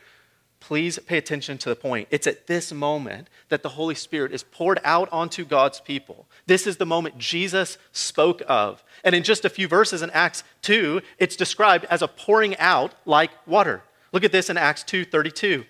Please 0.60 1.00
pay 1.00 1.17
attention 1.17 1.58
to 1.60 1.69
the 1.69 1.76
point. 1.76 2.08
It's 2.12 2.28
at 2.28 2.48
this 2.48 2.72
moment 2.72 3.30
that 3.48 3.63
the 3.63 3.69
Holy 3.69 3.95
Spirit 3.95 4.34
is 4.34 4.43
poured 4.43 4.80
out 4.84 5.08
onto 5.12 5.45
God's 5.45 5.80
people. 5.80 6.28
This 6.48 6.67
is 6.67 6.78
the 6.78 6.86
moment 6.86 7.17
Jesus 7.17 7.78
spoke 7.91 8.41
of. 8.48 8.84
And 9.04 9.15
in 9.15 9.24
just 9.24 9.45
a 9.45 9.50
few 9.50 9.67
verses 9.67 10.02
in 10.02 10.10
Acts 10.12 10.43
2, 10.63 11.02
it's 11.17 11.36
described 11.36 11.86
as 11.86 12.02
a 12.02 12.08
pouring 12.08 12.58
out 12.58 12.93
like 13.06 13.32
water. 13.48 13.84
Look 14.12 14.24
at 14.24 14.32
this 14.32 14.50
in 14.50 14.58
Acts 14.58 14.84
2:32. 14.84 15.65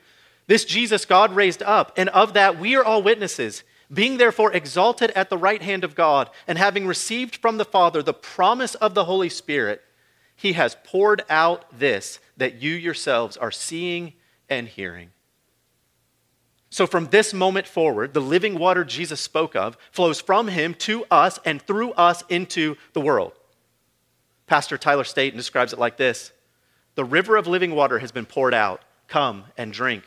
This 0.47 0.65
Jesus 0.65 1.06
God 1.06 1.36
raised 1.36 1.62
up, 1.62 1.91
and 1.95 2.10
of 2.10 2.34
that 2.34 2.58
we 2.58 2.75
are 2.75 2.84
all 2.84 3.04
witnesses. 3.04 3.63
Being 3.91 4.17
therefore 4.17 4.52
exalted 4.54 5.12
at 5.12 5.30
the 5.30 5.38
right 5.38 5.62
hand 5.62 5.84
of 5.84 5.95
God, 5.95 6.30
and 6.47 6.58
having 6.58 6.88
received 6.88 7.36
from 7.36 7.58
the 7.58 7.65
Father 7.65 8.02
the 8.02 8.13
promise 8.13 8.75
of 8.75 8.93
the 8.93 9.06
Holy 9.06 9.30
Spirit, 9.30 9.84
he 10.36 10.54
has 10.54 10.78
poured 10.84 11.23
out 11.30 11.65
this 11.78 12.19
that 12.38 12.62
you 12.62 12.73
yourselves 12.73 13.36
are 13.38 13.52
seeing 13.52 14.13
and 14.50 14.68
hearing. 14.68 15.12
So, 16.70 16.86
from 16.86 17.08
this 17.08 17.34
moment 17.34 17.68
forward, 17.68 18.14
the 18.14 18.22
living 18.22 18.60
water 18.60 18.84
Jesus 18.84 19.20
spoke 19.20 19.56
of 19.56 19.78
flows 19.92 20.22
from 20.22 20.48
him 20.48 20.76
to 20.76 21.06
us 21.10 21.40
and 21.44 21.62
through 21.62 21.92
us 21.94 22.24
into 22.30 22.76
the 22.94 23.02
world. 23.02 23.34
Pastor 24.46 24.78
Tyler 24.78 25.04
Staton 25.04 25.38
describes 25.38 25.74
it 25.74 25.80
like 25.80 25.98
this 25.98 26.32
The 26.96 27.06
river 27.06 27.38
of 27.38 27.48
living 27.48 27.74
water 27.74 28.00
has 28.00 28.12
been 28.12 28.26
poured 28.26 28.54
out. 28.54 28.82
Come 29.08 29.46
and 29.58 29.74
drink. 29.74 30.04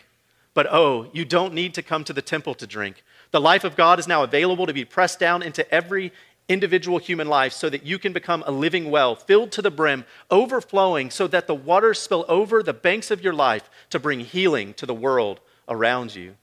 But 0.54 0.66
oh, 0.70 1.08
you 1.12 1.24
don't 1.24 1.54
need 1.54 1.74
to 1.74 1.82
come 1.82 2.04
to 2.04 2.12
the 2.12 2.22
temple 2.22 2.54
to 2.56 2.66
drink. 2.66 3.02
The 3.30 3.40
life 3.40 3.64
of 3.64 3.74
God 3.74 3.98
is 3.98 4.06
now 4.06 4.22
available 4.22 4.66
to 4.66 4.74
be 4.74 4.84
pressed 4.84 5.18
down 5.18 5.42
into 5.42 5.68
every 5.74 6.12
individual 6.52 6.98
human 6.98 7.26
life 7.26 7.52
so 7.52 7.68
that 7.70 7.84
you 7.84 7.98
can 7.98 8.12
become 8.12 8.44
a 8.46 8.50
living 8.50 8.90
well, 8.90 9.16
filled 9.16 9.50
to 9.52 9.62
the 9.62 9.70
brim, 9.70 10.04
overflowing, 10.30 11.10
so 11.10 11.26
that 11.26 11.46
the 11.46 11.54
waters 11.54 11.98
spill 11.98 12.24
over 12.28 12.62
the 12.62 12.72
banks 12.72 13.10
of 13.10 13.22
your 13.22 13.32
life 13.32 13.70
to 13.90 13.98
bring 13.98 14.20
healing 14.20 14.74
to 14.74 14.86
the 14.86 14.94
world 14.94 15.40
around 15.68 16.14
you. 16.14 16.36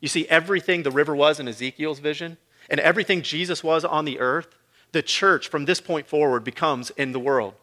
You 0.00 0.08
see, 0.08 0.26
everything 0.28 0.82
the 0.82 0.90
river 0.90 1.14
was 1.14 1.38
in 1.38 1.46
Ezekiel's 1.46 2.00
vision 2.00 2.38
and 2.68 2.80
everything 2.80 3.22
Jesus 3.22 3.62
was 3.62 3.84
on 3.84 4.04
the 4.04 4.18
earth, 4.18 4.56
the 4.92 5.02
church 5.02 5.48
from 5.48 5.64
this 5.64 5.80
point 5.80 6.06
forward 6.06 6.44
becomes 6.44 6.90
in 6.90 7.12
the 7.12 7.20
world. 7.20 7.54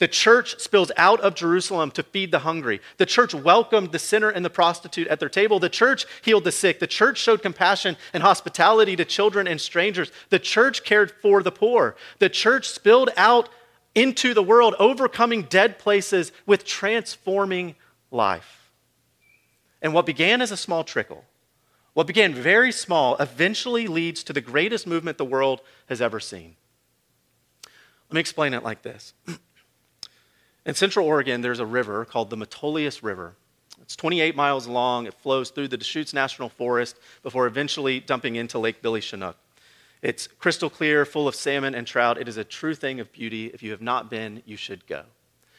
The 0.00 0.08
church 0.08 0.58
spills 0.58 0.90
out 0.96 1.20
of 1.20 1.34
Jerusalem 1.34 1.90
to 1.92 2.02
feed 2.02 2.32
the 2.32 2.40
hungry. 2.40 2.80
The 2.96 3.04
church 3.04 3.34
welcomed 3.34 3.92
the 3.92 3.98
sinner 3.98 4.30
and 4.30 4.42
the 4.42 4.50
prostitute 4.50 5.06
at 5.08 5.20
their 5.20 5.28
table. 5.28 5.60
The 5.60 5.68
church 5.68 6.06
healed 6.22 6.44
the 6.44 6.52
sick. 6.52 6.80
The 6.80 6.86
church 6.86 7.18
showed 7.18 7.42
compassion 7.42 7.98
and 8.14 8.22
hospitality 8.22 8.96
to 8.96 9.04
children 9.04 9.46
and 9.46 9.60
strangers. 9.60 10.10
The 10.30 10.38
church 10.38 10.84
cared 10.84 11.12
for 11.22 11.42
the 11.42 11.52
poor. 11.52 11.96
The 12.18 12.30
church 12.30 12.70
spilled 12.70 13.10
out 13.18 13.50
into 13.94 14.32
the 14.32 14.42
world, 14.42 14.74
overcoming 14.78 15.42
dead 15.42 15.78
places 15.78 16.32
with 16.46 16.64
transforming 16.64 17.74
life. 18.10 18.72
And 19.82 19.92
what 19.92 20.06
began 20.06 20.40
as 20.40 20.50
a 20.50 20.56
small 20.56 20.82
trickle 20.82 21.24
what 21.92 22.06
began 22.06 22.32
very 22.32 22.70
small 22.70 23.16
eventually 23.16 23.88
leads 23.88 24.22
to 24.24 24.32
the 24.32 24.40
greatest 24.40 24.86
movement 24.86 25.18
the 25.18 25.24
world 25.24 25.60
has 25.88 26.00
ever 26.00 26.20
seen. 26.20 26.54
Let 28.08 28.14
me 28.14 28.20
explain 28.20 28.54
it 28.54 28.62
like 28.62 28.82
this. 28.82 29.12
In 30.66 30.74
Central 30.74 31.06
Oregon, 31.06 31.40
there's 31.40 31.58
a 31.58 31.66
river 31.66 32.04
called 32.04 32.28
the 32.28 32.36
Metolius 32.36 33.02
River. 33.02 33.34
It's 33.80 33.96
28 33.96 34.36
miles 34.36 34.66
long. 34.66 35.06
It 35.06 35.14
flows 35.14 35.50
through 35.50 35.68
the 35.68 35.78
Deschutes 35.78 36.12
National 36.12 36.50
Forest 36.50 36.96
before 37.22 37.46
eventually 37.46 37.98
dumping 37.98 38.36
into 38.36 38.58
Lake 38.58 38.82
Billy 38.82 39.00
Chinook. 39.00 39.36
It's 40.02 40.26
crystal 40.26 40.70
clear, 40.70 41.04
full 41.04 41.26
of 41.26 41.34
salmon 41.34 41.74
and 41.74 41.86
trout. 41.86 42.18
It 42.18 42.28
is 42.28 42.36
a 42.36 42.44
true 42.44 42.74
thing 42.74 43.00
of 43.00 43.12
beauty. 43.12 43.46
If 43.46 43.62
you 43.62 43.70
have 43.70 43.82
not 43.82 44.10
been, 44.10 44.42
you 44.44 44.56
should 44.56 44.86
go. 44.86 45.04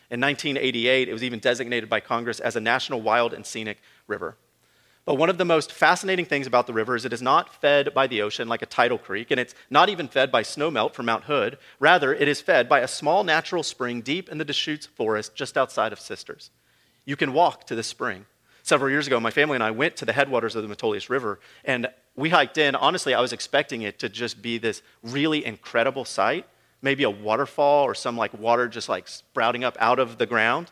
In 0.09 0.19
1988, 0.19 1.09
it 1.09 1.13
was 1.13 1.23
even 1.23 1.39
designated 1.39 1.89
by 1.89 1.99
Congress 1.99 2.39
as 2.39 2.55
a 2.55 2.61
national 2.61 3.01
wild 3.01 3.33
and 3.33 3.45
scenic 3.45 3.81
river. 4.07 4.35
But 5.05 5.15
one 5.15 5.29
of 5.29 5.37
the 5.37 5.45
most 5.45 5.71
fascinating 5.71 6.25
things 6.25 6.45
about 6.45 6.67
the 6.67 6.73
river 6.73 6.95
is 6.95 7.05
it 7.05 7.13
is 7.13 7.21
not 7.21 7.59
fed 7.59 7.93
by 7.93 8.05
the 8.05 8.21
ocean 8.21 8.47
like 8.47 8.61
a 8.61 8.67
tidal 8.67 8.99
creek, 8.99 9.31
and 9.31 9.39
it's 9.39 9.55
not 9.69 9.89
even 9.89 10.07
fed 10.07 10.31
by 10.31 10.43
snowmelt 10.43 10.93
from 10.93 11.07
Mount 11.07 11.23
Hood. 11.23 11.57
Rather, 11.79 12.13
it 12.13 12.27
is 12.27 12.39
fed 12.39 12.69
by 12.69 12.81
a 12.81 12.87
small 12.87 13.23
natural 13.23 13.63
spring 13.63 14.01
deep 14.01 14.29
in 14.29 14.37
the 14.37 14.45
Deschutes 14.45 14.85
forest 14.85 15.35
just 15.35 15.57
outside 15.57 15.91
of 15.91 15.99
Sisters. 15.99 16.51
You 17.03 17.15
can 17.15 17.33
walk 17.33 17.65
to 17.67 17.75
the 17.75 17.83
spring. 17.83 18.25
Several 18.63 18.91
years 18.91 19.07
ago, 19.07 19.19
my 19.19 19.31
family 19.31 19.55
and 19.55 19.63
I 19.63 19.71
went 19.71 19.95
to 19.97 20.05
the 20.05 20.13
headwaters 20.13 20.55
of 20.55 20.61
the 20.61 20.73
Metolius 20.73 21.09
River, 21.09 21.39
and 21.65 21.87
we 22.15 22.29
hiked 22.29 22.59
in. 22.59 22.75
Honestly, 22.75 23.15
I 23.15 23.21
was 23.21 23.33
expecting 23.33 23.81
it 23.81 23.97
to 23.99 24.09
just 24.09 24.41
be 24.41 24.59
this 24.59 24.83
really 25.01 25.43
incredible 25.43 26.05
sight, 26.05 26.45
maybe 26.81 27.03
a 27.03 27.09
waterfall 27.09 27.85
or 27.85 27.95
some 27.95 28.17
like 28.17 28.37
water 28.37 28.67
just 28.67 28.87
like 28.87 29.07
sprouting 29.07 29.63
up 29.63 29.75
out 29.79 29.97
of 29.97 30.19
the 30.19 30.27
ground. 30.27 30.69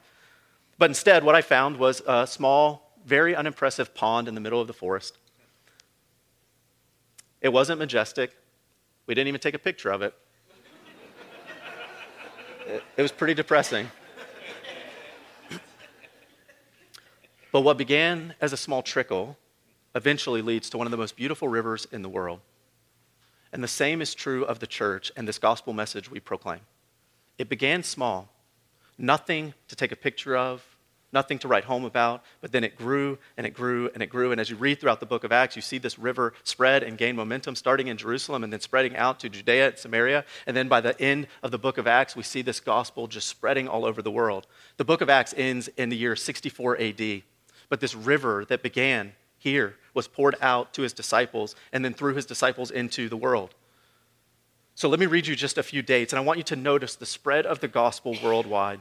But 0.77 0.91
instead, 0.91 1.23
what 1.23 1.33
I 1.33 1.41
found 1.41 1.77
was 1.77 2.03
a 2.05 2.27
small 2.27 2.88
very 3.05 3.35
unimpressive 3.35 3.93
pond 3.93 4.27
in 4.27 4.35
the 4.35 4.41
middle 4.41 4.61
of 4.61 4.67
the 4.67 4.73
forest. 4.73 5.17
It 7.41 7.49
wasn't 7.49 7.79
majestic. 7.79 8.35
We 9.05 9.15
didn't 9.15 9.29
even 9.29 9.39
take 9.39 9.53
a 9.53 9.59
picture 9.59 9.91
of 9.91 10.01
it. 10.01 10.13
It, 12.97 13.01
was 13.01 13.11
pretty 13.11 13.33
depressing. 13.33 13.89
But 17.51 17.61
what 17.61 17.77
began 17.77 18.35
as 18.39 18.53
a 18.53 18.57
small 18.57 18.83
trickle 18.83 19.37
eventually 19.95 20.43
leads 20.43 20.69
to 20.69 20.77
one 20.77 20.85
of 20.85 20.91
the 20.91 20.97
most 20.97 21.15
beautiful 21.15 21.47
rivers 21.47 21.87
in 21.91 22.03
the 22.03 22.09
world. 22.09 22.41
And 23.51 23.63
the 23.63 23.67
same 23.67 24.01
is 24.01 24.13
true 24.13 24.43
of 24.45 24.59
the 24.59 24.67
church 24.67 25.11
and 25.15 25.27
this 25.27 25.39
gospel 25.39 25.73
message 25.73 26.11
we 26.11 26.19
proclaim. 26.19 26.59
It 27.39 27.49
began 27.49 27.81
small, 27.81 28.29
nothing 28.97 29.55
to 29.67 29.75
take 29.75 29.91
a 29.91 29.95
picture 29.95 30.37
of, 30.37 30.63
nothing 31.11 31.39
to 31.39 31.47
write 31.47 31.63
home 31.63 31.85
about, 31.85 32.23
but 32.41 32.51
then 32.51 32.63
it 32.63 32.75
grew 32.75 33.17
and 33.37 33.45
it 33.45 33.51
grew 33.51 33.89
and 33.93 34.03
it 34.03 34.07
grew. 34.07 34.31
And 34.31 34.39
as 34.39 34.49
you 34.49 34.55
read 34.55 34.79
throughout 34.79 34.99
the 34.99 35.05
book 35.05 35.23
of 35.23 35.31
Acts, 35.31 35.55
you 35.55 35.61
see 35.61 35.77
this 35.77 35.97
river 35.97 36.33
spread 36.43 36.83
and 36.83 36.97
gain 36.97 37.15
momentum, 37.15 37.55
starting 37.55 37.87
in 37.87 37.97
Jerusalem 37.97 38.43
and 38.43 38.51
then 38.53 38.59
spreading 38.59 38.95
out 38.95 39.19
to 39.21 39.29
Judea 39.29 39.69
and 39.69 39.77
Samaria. 39.77 40.25
And 40.45 40.55
then 40.55 40.67
by 40.67 40.81
the 40.81 40.99
end 41.01 41.27
of 41.43 41.51
the 41.51 41.57
book 41.57 41.77
of 41.77 41.87
Acts, 41.87 42.15
we 42.15 42.23
see 42.23 42.41
this 42.41 42.59
gospel 42.59 43.07
just 43.07 43.27
spreading 43.27 43.67
all 43.67 43.85
over 43.85 44.01
the 44.01 44.11
world. 44.11 44.47
The 44.77 44.85
book 44.85 45.01
of 45.01 45.09
Acts 45.09 45.33
ends 45.35 45.67
in 45.77 45.89
the 45.89 45.97
year 45.97 46.15
64 46.15 46.79
AD, 46.79 47.23
but 47.69 47.79
this 47.79 47.95
river 47.95 48.45
that 48.45 48.63
began 48.63 49.13
here 49.37 49.75
was 49.93 50.07
poured 50.07 50.35
out 50.41 50.73
to 50.73 50.81
his 50.81 50.93
disciples 50.93 51.55
and 51.73 51.83
then 51.83 51.93
through 51.93 52.15
his 52.15 52.25
disciples 52.25 52.71
into 52.71 53.09
the 53.09 53.17
world. 53.17 53.55
So 54.75 54.87
let 54.87 54.99
me 54.99 55.07
read 55.07 55.27
you 55.27 55.35
just 55.35 55.57
a 55.57 55.63
few 55.63 55.81
dates, 55.81 56.13
and 56.13 56.19
I 56.19 56.23
want 56.23 56.37
you 56.37 56.43
to 56.43 56.55
notice 56.55 56.95
the 56.95 57.05
spread 57.05 57.45
of 57.45 57.59
the 57.59 57.67
gospel 57.67 58.15
worldwide. 58.23 58.79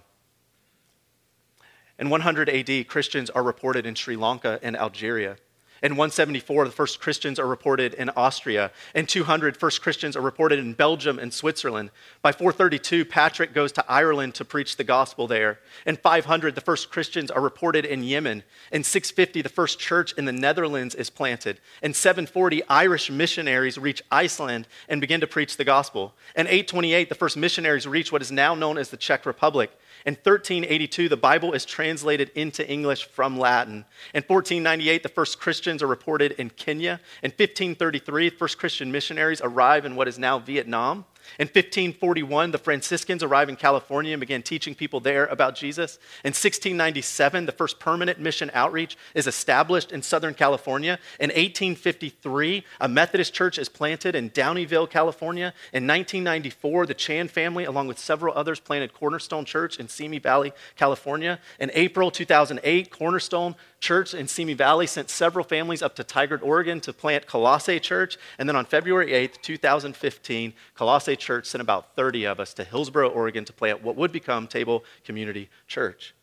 In 1.99 2.11
100 2.11 2.49
AD, 2.49 2.87
Christians 2.87 3.29
are 3.31 3.43
reported 3.43 3.85
in 3.85 3.95
Sri 3.95 4.15
Lanka 4.15 4.61
and 4.63 4.77
Algeria. 4.77 5.37
In 5.81 5.93
174, 5.93 6.65
the 6.65 6.73
first 6.73 7.01
Christians 7.01 7.39
are 7.39 7.47
reported 7.47 7.95
in 7.95 8.11
Austria. 8.11 8.73
In 8.97 9.07
200, 9.07 9.57
first 9.57 9.81
Christians 9.81 10.17
are 10.17 10.21
reported 10.21 10.59
in 10.59 10.75
Belgium 10.75 11.21
and 11.21 11.33
Switzerland. 11.33 11.91
By 12.21 12.33
432, 12.33 13.05
Patrick 13.05 13.55
goes 13.55 13.71
to 13.73 13.85
Ireland 13.89 14.35
to 14.37 14.45
preach 14.45 14.77
the 14.77 14.83
gospel 14.83 15.29
there. 15.29 15.61
In 15.87 15.97
500, 15.97 16.57
the 16.57 16.61
first 16.61 16.91
Christians 16.91 17.31
are 17.31 17.41
reported 17.41 17.85
in 17.85 18.03
Yemen. 18.03 18.43
In 18.73 18.83
650, 18.83 19.43
the 19.43 19.49
first 19.49 19.79
church 19.79 20.13
in 20.15 20.25
the 20.25 20.33
Netherlands 20.33 20.97
is 20.97 21.11
planted. 21.11 21.61
In 21.81 21.95
740, 21.95 22.65
Irish 22.69 23.09
missionaries 23.09 23.79
reach 23.79 24.03
Iceland 24.11 24.67
and 24.89 25.01
begin 25.01 25.21
to 25.21 25.29
preach 25.29 25.57
the 25.57 25.65
gospel. 25.65 26.13
In 26.35 26.49
828, 26.49 27.09
the 27.09 27.15
first 27.15 27.37
missionaries 27.37 27.87
reach 27.87 28.11
what 28.11 28.23
is 28.23 28.33
now 28.33 28.57
known 28.57 28.79
as 28.79 28.91
the 28.91 28.97
Czech 28.97 29.25
Republic. 29.27 29.71
In 30.07 30.15
1382, 30.15 31.09
the 31.09 31.17
Bible 31.17 31.53
is 31.53 31.65
translated 31.65 32.31
into 32.35 32.69
English 32.69 33.07
from 33.07 33.39
Latin. 33.39 33.85
In 34.15 34.23
1498, 34.23 35.03
the 35.03 35.09
first 35.09 35.41
Christians 35.41 35.83
are 35.83 35.87
reported 35.87 36.33
in 36.33 36.51
Kenya. 36.51 37.01
In 37.23 37.31
1533, 37.31 38.31
the 38.31 38.37
first 38.37 38.59
Christian 38.59 38.93
missionaries 38.93 39.41
arrive 39.43 39.85
in 39.85 39.97
what 39.97 40.09
is 40.09 40.19
now 40.19 40.39
Vietnam. 40.39 41.05
In 41.39 41.47
1541, 41.47 42.51
the 42.51 42.59
Franciscans 42.59 43.23
arrived 43.23 43.51
in 43.51 43.57
California 43.57 44.13
and 44.13 44.21
began 44.21 44.43
teaching 44.43 44.75
people 44.75 45.01
there 45.01 45.27
about 45.27 45.55
Jesus. 45.55 45.99
In 46.25 46.31
1697, 46.31 47.47
the 47.47 47.53
first 47.53 47.79
permanent 47.79 48.19
mission 48.19 48.51
outreach 48.55 48.97
is 49.15 49.27
established 49.27 49.93
in 49.93 50.03
Southern 50.03 50.35
California. 50.35 50.99
In 51.21 51.29
1853, 51.29 52.65
a 52.81 52.89
Methodist 52.89 53.35
church 53.35 53.59
is 53.59 53.69
planted 53.69 54.15
in 54.15 54.31
Downieville, 54.31 54.91
California. 54.91 55.55
In 55.73 55.87
1994, 55.87 56.87
the 56.87 56.95
Chan 56.95 57.29
family, 57.29 57.65
along 57.65 57.89
with 57.89 57.99
several 57.99 58.35
others, 58.35 58.61
planted 58.61 58.93
Cornerstone 58.93 59.45
Church 59.45 59.79
in 59.79 59.89
Simi 59.89 60.19
Valley, 60.19 60.53
California. 60.77 61.39
In 61.61 61.71
April 61.75 62.11
2008, 62.11 62.91
Cornerstone 62.91 63.55
Church 63.81 64.13
in 64.13 64.27
Simi 64.27 64.55
Valley 64.55 64.87
sent 64.87 65.09
several 65.09 65.45
families 65.45 65.83
up 65.83 65.95
to 65.97 66.05
Tigard, 66.05 66.43
Oregon 66.43 66.81
to 66.81 66.93
plant 66.93 67.27
Colossae 67.27 67.79
Church. 67.79 68.19
And 68.39 68.49
then 68.49 68.57
on 68.57 68.65
February 68.65 69.13
8th, 69.13 69.41
2015, 69.41 70.53
Colossae 70.75 71.17
Church 71.17 71.47
sent 71.47 71.63
about 71.63 71.95
30 71.95 72.27
of 72.27 72.41
us 72.41 72.53
to 72.55 72.65
Hillsboro, 72.65 73.09
Oregon 73.09 73.45
to 73.45 73.53
plant 73.53 73.83
what 73.83 73.97
would 73.97 74.11
become 74.11 74.49
Table 74.49 74.85
Community 75.05 75.49
Church. 75.69 76.15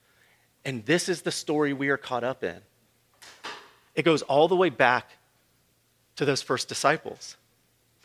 And 0.65 0.85
this 0.85 1.07
is 1.07 1.21
the 1.21 1.31
story 1.31 1.71
we 1.71 1.89
are 1.89 1.97
caught 1.97 2.23
up 2.23 2.43
in. 2.43 2.57
It 3.95 4.03
goes 4.03 4.21
all 4.23 4.47
the 4.47 4.55
way 4.55 4.69
back 4.69 5.11
to 6.17 6.25
those 6.25 6.41
first 6.41 6.67
disciples. 6.67 7.37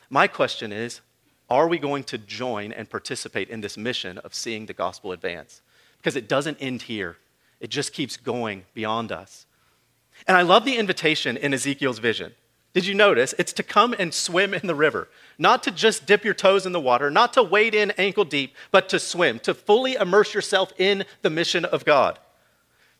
My 0.08 0.26
question 0.26 0.72
is 0.72 1.00
are 1.48 1.66
we 1.66 1.78
going 1.78 2.04
to 2.04 2.18
join 2.18 2.70
and 2.70 2.88
participate 2.88 3.48
in 3.48 3.60
this 3.60 3.76
mission 3.76 4.18
of 4.18 4.34
seeing 4.34 4.66
the 4.66 4.72
gospel 4.72 5.10
advance? 5.10 5.62
Because 5.96 6.14
it 6.14 6.28
doesn't 6.28 6.58
end 6.60 6.82
here. 6.82 7.16
It 7.61 7.70
just 7.70 7.92
keeps 7.92 8.16
going 8.16 8.64
beyond 8.75 9.12
us. 9.12 9.46
And 10.27 10.37
I 10.37 10.42
love 10.42 10.64
the 10.64 10.77
invitation 10.77 11.37
in 11.37 11.55
Ezekiel's 11.55 11.99
vision. 11.99 12.33
Did 12.73 12.87
you 12.87 12.94
notice? 12.94 13.35
It's 13.37 13.53
to 13.55 13.62
come 13.62 13.94
and 13.99 14.14
swim 14.14 14.55
in 14.55 14.66
the 14.66 14.75
river, 14.75 15.09
not 15.38 15.62
to 15.64 15.70
just 15.70 16.07
dip 16.07 16.25
your 16.25 16.35
toes 16.35 16.66
in 16.66 16.73
the 16.73 16.81
water, 16.81 17.11
not 17.11 17.33
to 17.33 17.42
wade 17.42 17.75
in 17.75 17.90
ankle 17.92 18.25
deep, 18.25 18.55
but 18.70 18.88
to 18.90 18.99
swim, 19.01 19.40
to 19.40 19.55
fully 19.55 19.94
immerse 19.94 20.35
yourself 20.35 20.73
in 20.79 21.05
the 21.23 21.31
mission 21.31 21.64
of 21.64 21.85
God. 21.85 22.18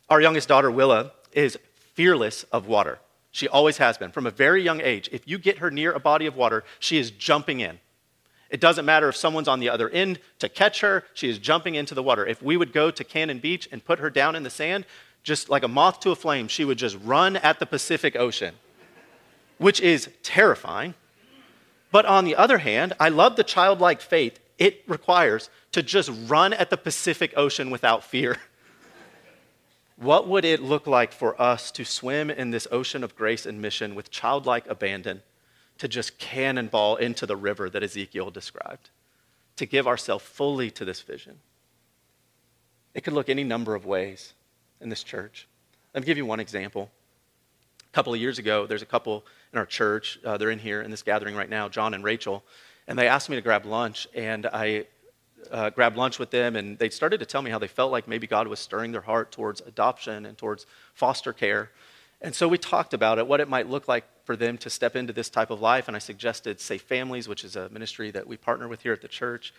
Our 0.09 0.20
youngest 0.20 0.49
daughter, 0.49 0.70
Willa, 0.70 1.12
is 1.33 1.57
fearless 1.94 2.42
of 2.44 2.66
water. 2.66 2.99
She 3.31 3.46
always 3.46 3.77
has 3.77 3.96
been. 3.96 4.11
From 4.11 4.27
a 4.27 4.33
very 4.33 4.62
young 4.62 4.81
age, 4.81 5.09
if 5.12 5.29
you 5.29 5.38
get 5.38 5.59
her 5.59 5.70
near 5.70 5.92
a 5.92 6.01
body 6.01 6.27
of 6.27 6.37
water, 6.37 6.64
she 6.81 6.99
is 6.99 7.12
jumping 7.12 7.61
in. 7.61 7.79
It 8.50 8.60
doesn't 8.60 8.84
matter 8.84 9.08
if 9.08 9.16
someone's 9.16 9.48
on 9.48 9.60
the 9.60 9.68
other 9.68 9.88
end 9.88 10.18
to 10.40 10.48
catch 10.48 10.80
her, 10.80 11.04
she 11.14 11.28
is 11.28 11.38
jumping 11.38 11.76
into 11.76 11.94
the 11.94 12.02
water. 12.02 12.26
If 12.26 12.42
we 12.42 12.56
would 12.56 12.72
go 12.72 12.90
to 12.90 13.04
Cannon 13.04 13.38
Beach 13.38 13.68
and 13.70 13.84
put 13.84 14.00
her 14.00 14.10
down 14.10 14.34
in 14.34 14.42
the 14.42 14.50
sand, 14.50 14.86
just 15.22 15.48
like 15.48 15.62
a 15.62 15.68
moth 15.68 16.00
to 16.00 16.10
a 16.10 16.16
flame, 16.16 16.48
she 16.48 16.64
would 16.64 16.78
just 16.78 16.98
run 17.04 17.36
at 17.36 17.60
the 17.60 17.66
Pacific 17.66 18.16
Ocean, 18.16 18.54
which 19.58 19.80
is 19.80 20.08
terrifying. 20.22 20.94
But 21.92 22.06
on 22.06 22.24
the 22.24 22.36
other 22.36 22.58
hand, 22.58 22.94
I 22.98 23.08
love 23.08 23.36
the 23.36 23.44
childlike 23.44 24.00
faith 24.00 24.40
it 24.58 24.82
requires 24.86 25.48
to 25.72 25.82
just 25.82 26.10
run 26.26 26.52
at 26.52 26.70
the 26.70 26.76
Pacific 26.76 27.32
Ocean 27.36 27.70
without 27.70 28.04
fear. 28.04 28.36
what 29.96 30.28
would 30.28 30.44
it 30.44 30.60
look 30.60 30.86
like 30.86 31.12
for 31.12 31.40
us 31.40 31.70
to 31.72 31.84
swim 31.84 32.30
in 32.30 32.50
this 32.50 32.68
ocean 32.70 33.02
of 33.02 33.16
grace 33.16 33.46
and 33.46 33.62
mission 33.62 33.94
with 33.94 34.10
childlike 34.10 34.66
abandon? 34.66 35.22
To 35.81 35.88
just 35.88 36.19
cannonball 36.19 36.97
into 36.97 37.25
the 37.25 37.37
river 37.37 37.71
that 37.71 37.83
Ezekiel 37.83 38.31
described, 38.31 38.90
to 39.57 39.64
give 39.64 39.87
ourselves 39.87 40.23
fully 40.23 40.71
to 40.71 40.85
this 40.85 41.01
vision. 41.01 41.40
It 42.95 43.03
could 43.03 43.14
look 43.14 43.31
any 43.31 43.45
number 43.45 43.75
of 43.75 43.87
ways 43.87 44.35
in 44.83 44.90
this 44.90 45.03
church. 45.03 45.49
Let 45.95 46.03
me 46.03 46.07
give 46.07 46.19
you 46.19 46.27
one 46.27 46.38
example. 46.38 46.90
A 47.81 47.93
couple 47.95 48.12
of 48.12 48.21
years 48.21 48.38
ago, 48.38 48.66
there's 48.66 48.83
a 48.83 48.87
couple 48.87 49.25
in 49.55 49.59
our 49.59 49.64
church. 49.64 50.21
Uh, 50.23 50.37
they're 50.37 50.51
in 50.51 50.59
here 50.59 50.83
in 50.83 50.90
this 50.90 51.03
gathering 51.03 51.35
right 51.35 51.49
now, 51.49 51.66
John 51.66 51.95
and 51.95 52.05
Rachel, 52.05 52.45
and 52.87 52.99
they 52.99 53.09
asked 53.09 53.31
me 53.31 53.37
to 53.37 53.43
grab 53.43 53.64
lunch, 53.64 54.07
and 54.14 54.47
I 54.47 54.85
uh, 55.51 55.71
grabbed 55.71 55.97
lunch 55.97 56.19
with 56.19 56.31
them, 56.31 56.57
and 56.57 56.79
they 56.79 56.90
started 56.90 57.21
to 57.21 57.27
tell 57.27 57.40
me 57.40 57.51
how 57.51 57.59
they 57.59 57.69
felt 57.69 57.90
like 57.90 58.07
maybe 58.07 58.27
God 58.27 58.49
was 58.49 58.61
stirring 58.61 58.93
their 58.93 59.01
heart 59.01 59.33
towards 59.33 59.62
adoption 59.62 60.27
and 60.27 60.37
towards 60.37 60.66
foster 60.93 61.33
care. 61.33 61.71
And 62.22 62.35
so 62.35 62.46
we 62.48 62.59
talked 62.59 62.92
about 62.92 63.18
it, 63.18 63.26
what 63.26 63.40
it 63.40 63.48
might 63.48 63.68
look 63.68 63.88
like 63.88 64.04
for 64.24 64.37
them 64.37 64.59
to 64.59 64.70
step 64.70 64.94
into 64.94 65.12
this 65.12 65.30
type 65.30 65.50
of 65.50 65.61
life. 65.61 65.88
And 65.88 65.96
I 65.96 66.00
suggested 66.00 66.61
Safe 66.61 66.83
Families, 66.83 67.28
which 67.28 67.44
is 67.44 67.56
a 67.56 67.68
ministry 67.70 68.11
that 68.11 68.26
we 68.26 68.37
partner 68.37 68.68
with 68.68 68.83
here 68.83 68.92
at 68.92 69.00
the 69.00 69.09
church. 69.09 69.54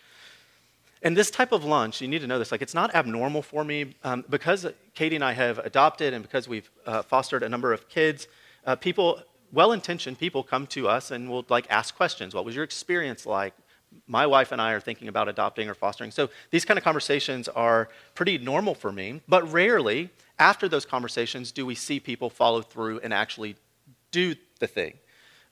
And 1.02 1.16
this 1.16 1.30
type 1.30 1.50
of 1.50 1.64
lunch, 1.64 2.00
you 2.00 2.06
need 2.06 2.20
to 2.20 2.28
know 2.28 2.38
this, 2.38 2.52
like 2.52 2.62
it's 2.62 2.74
not 2.74 2.94
abnormal 2.94 3.42
for 3.42 3.64
me 3.64 3.96
um, 4.04 4.24
because 4.30 4.66
Katie 4.94 5.16
and 5.16 5.24
I 5.24 5.32
have 5.32 5.58
adopted 5.58 6.14
and 6.14 6.22
because 6.22 6.46
we've 6.46 6.70
uh, 6.86 7.02
fostered 7.02 7.42
a 7.42 7.48
number 7.48 7.72
of 7.72 7.88
kids. 7.88 8.28
Uh, 8.64 8.76
people, 8.76 9.20
well-intentioned 9.52 10.20
people, 10.20 10.44
come 10.44 10.68
to 10.68 10.88
us 10.88 11.10
and 11.10 11.28
will 11.28 11.44
like 11.48 11.66
ask 11.68 11.96
questions. 11.96 12.34
What 12.34 12.44
was 12.44 12.54
your 12.54 12.62
experience 12.62 13.26
like? 13.26 13.54
My 14.06 14.26
wife 14.26 14.52
and 14.52 14.60
I 14.60 14.72
are 14.72 14.80
thinking 14.80 15.08
about 15.08 15.28
adopting 15.28 15.68
or 15.68 15.74
fostering. 15.74 16.10
So 16.10 16.28
these 16.50 16.64
kind 16.64 16.78
of 16.78 16.84
conversations 16.84 17.48
are 17.48 17.88
pretty 18.14 18.38
normal 18.38 18.74
for 18.74 18.92
me, 18.92 19.20
but 19.28 19.50
rarely 19.52 20.10
after 20.38 20.68
those 20.68 20.84
conversations 20.84 21.52
do 21.52 21.64
we 21.64 21.74
see 21.74 22.00
people 22.00 22.28
follow 22.28 22.62
through 22.62 23.00
and 23.00 23.14
actually 23.14 23.56
do 24.10 24.34
the 24.58 24.66
thing. 24.66 24.94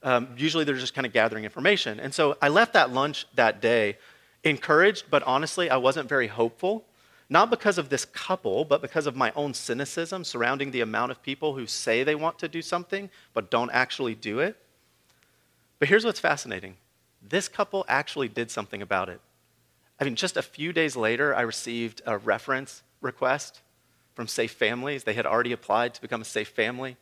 Um, 0.03 0.29
usually 0.37 0.63
they're 0.63 0.75
just 0.75 0.93
kind 0.93 1.05
of 1.05 1.13
gathering 1.13 1.43
information. 1.43 1.99
And 1.99 2.13
so 2.13 2.37
I 2.41 2.49
left 2.49 2.73
that 2.73 2.91
lunch 2.91 3.27
that 3.35 3.61
day 3.61 3.97
encouraged, 4.43 5.05
but 5.09 5.23
honestly, 5.23 5.69
I 5.69 5.77
wasn't 5.77 6.09
very 6.09 6.27
hopeful. 6.27 6.85
Not 7.29 7.49
because 7.49 7.77
of 7.77 7.87
this 7.87 8.03
couple, 8.03 8.65
but 8.65 8.81
because 8.81 9.07
of 9.07 9.15
my 9.15 9.31
own 9.35 9.53
cynicism 9.53 10.23
surrounding 10.23 10.71
the 10.71 10.81
amount 10.81 11.11
of 11.11 11.23
people 11.23 11.55
who 11.55 11.65
say 11.65 12.03
they 12.03 12.15
want 12.15 12.37
to 12.39 12.49
do 12.49 12.61
something, 12.61 13.09
but 13.33 13.49
don't 13.49 13.69
actually 13.71 14.15
do 14.15 14.39
it. 14.39 14.57
But 15.79 15.87
here's 15.87 16.03
what's 16.03 16.19
fascinating 16.19 16.75
this 17.21 17.47
couple 17.47 17.85
actually 17.87 18.27
did 18.27 18.49
something 18.51 18.81
about 18.81 19.09
it. 19.09 19.21
I 19.99 20.03
mean, 20.03 20.15
just 20.15 20.37
a 20.37 20.41
few 20.41 20.73
days 20.73 20.95
later, 20.95 21.35
I 21.35 21.41
received 21.41 22.01
a 22.05 22.17
reference 22.17 22.81
request 23.01 23.61
from 24.15 24.27
Safe 24.27 24.51
Families. 24.51 25.03
They 25.03 25.13
had 25.13 25.25
already 25.25 25.51
applied 25.51 25.93
to 25.93 26.01
become 26.01 26.21
a 26.21 26.25
safe 26.25 26.49
family. 26.49 26.97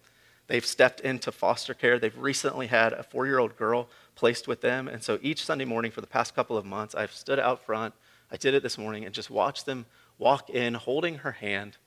They've 0.48 0.66
stepped 0.66 1.00
into 1.02 1.32
foster 1.32 1.74
care. 1.74 2.00
They've 2.00 2.18
recently 2.18 2.68
had 2.68 2.92
a 2.92 3.04
four 3.04 3.26
year 3.26 3.40
old 3.40 3.56
girl 3.56 3.88
placed 4.16 4.48
with 4.48 4.62
them. 4.62 4.88
And 4.88 5.04
so 5.04 5.20
each 5.22 5.46
Sunday 5.46 5.66
morning 5.66 5.92
for 5.92 6.02
the 6.02 6.08
past 6.08 6.36
couple 6.36 6.58
of 6.58 6.66
months, 6.66 6.96
I've 6.96 7.14
stood 7.14 7.40
out 7.40 7.64
front. 7.64 7.94
I 8.32 8.38
did 8.38 8.54
it 8.54 8.64
this 8.64 8.78
morning 8.78 9.06
and 9.06 9.14
just 9.14 9.30
watched 9.30 9.66
them 9.66 9.86
walk 10.18 10.50
in 10.50 10.74
holding 10.74 11.20
her 11.20 11.34
hand, 11.34 11.78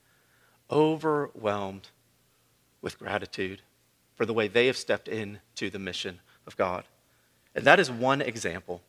overwhelmed 0.70 1.88
with 2.80 2.98
gratitude 2.98 3.62
for 4.14 4.24
the 4.24 4.32
way 4.32 4.48
they 4.48 4.66
have 4.66 4.76
stepped 4.76 5.08
into 5.08 5.68
the 5.68 5.78
mission 5.78 6.20
of 6.46 6.56
God. 6.56 6.84
And 7.54 7.64
that 7.64 7.80
is 7.80 7.90
one 7.90 8.20
example. 8.20 8.82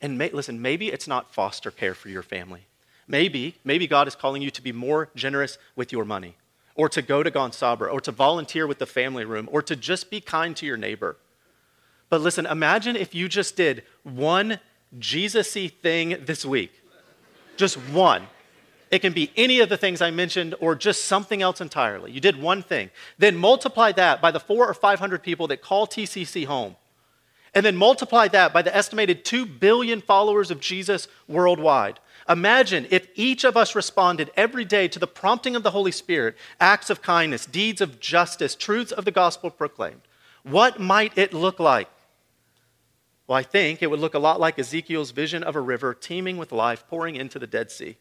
And 0.00 0.18
may, 0.18 0.30
listen, 0.30 0.60
maybe 0.62 0.88
it's 0.88 1.06
not 1.06 1.32
foster 1.32 1.70
care 1.70 1.94
for 1.94 2.08
your 2.08 2.22
family. 2.22 2.66
Maybe, 3.06 3.56
maybe 3.64 3.86
God 3.86 4.08
is 4.08 4.14
calling 4.14 4.40
you 4.40 4.50
to 4.50 4.62
be 4.62 4.72
more 4.72 5.10
generous 5.14 5.58
with 5.76 5.92
your 5.92 6.04
money, 6.04 6.36
or 6.74 6.88
to 6.88 7.02
go 7.02 7.22
to 7.22 7.30
Gone 7.30 7.52
Sabra, 7.52 7.90
or 7.90 8.00
to 8.00 8.12
volunteer 8.12 8.66
with 8.66 8.78
the 8.78 8.86
family 8.86 9.24
room, 9.24 9.48
or 9.50 9.62
to 9.62 9.74
just 9.74 10.10
be 10.10 10.20
kind 10.20 10.56
to 10.56 10.66
your 10.66 10.76
neighbor. 10.76 11.16
But 12.08 12.20
listen, 12.20 12.46
imagine 12.46 12.96
if 12.96 13.14
you 13.14 13.28
just 13.28 13.56
did 13.56 13.84
one 14.02 14.60
Jesus 14.98 15.54
y 15.54 15.68
thing 15.68 16.16
this 16.24 16.44
week. 16.44 16.72
Just 17.56 17.76
one. 17.90 18.26
It 18.90 19.00
can 19.00 19.12
be 19.12 19.30
any 19.36 19.60
of 19.60 19.68
the 19.68 19.76
things 19.76 20.02
I 20.02 20.10
mentioned 20.10 20.56
or 20.58 20.74
just 20.74 21.04
something 21.04 21.42
else 21.42 21.60
entirely. 21.60 22.10
You 22.10 22.20
did 22.20 22.40
one 22.40 22.62
thing. 22.62 22.90
Then 23.18 23.36
multiply 23.36 23.92
that 23.92 24.20
by 24.20 24.32
the 24.32 24.40
four 24.40 24.66
or 24.66 24.74
500 24.74 25.22
people 25.22 25.46
that 25.48 25.62
call 25.62 25.86
TCC 25.86 26.44
home. 26.46 26.74
And 27.54 27.66
then 27.66 27.76
multiply 27.76 28.28
that 28.28 28.52
by 28.52 28.62
the 28.62 28.74
estimated 28.74 29.24
2 29.24 29.44
billion 29.44 30.00
followers 30.00 30.50
of 30.50 30.60
Jesus 30.60 31.08
worldwide. 31.26 31.98
Imagine 32.28 32.86
if 32.90 33.08
each 33.16 33.44
of 33.44 33.56
us 33.56 33.74
responded 33.74 34.30
every 34.36 34.64
day 34.64 34.86
to 34.88 34.98
the 34.98 35.06
prompting 35.06 35.56
of 35.56 35.64
the 35.64 35.72
Holy 35.72 35.90
Spirit, 35.90 36.36
acts 36.60 36.90
of 36.90 37.02
kindness, 37.02 37.46
deeds 37.46 37.80
of 37.80 37.98
justice, 37.98 38.54
truths 38.54 38.92
of 38.92 39.04
the 39.04 39.10
gospel 39.10 39.50
proclaimed. 39.50 40.02
What 40.44 40.78
might 40.78 41.18
it 41.18 41.32
look 41.32 41.58
like? 41.58 41.88
Well, 43.26 43.38
I 43.38 43.42
think 43.42 43.82
it 43.82 43.90
would 43.90 44.00
look 44.00 44.14
a 44.14 44.18
lot 44.18 44.40
like 44.40 44.58
Ezekiel's 44.58 45.10
vision 45.10 45.42
of 45.42 45.56
a 45.56 45.60
river 45.60 45.94
teeming 45.94 46.36
with 46.36 46.52
life 46.52 46.84
pouring 46.88 47.16
into 47.16 47.38
the 47.38 47.46
Dead 47.46 47.70
Sea. 47.70 47.96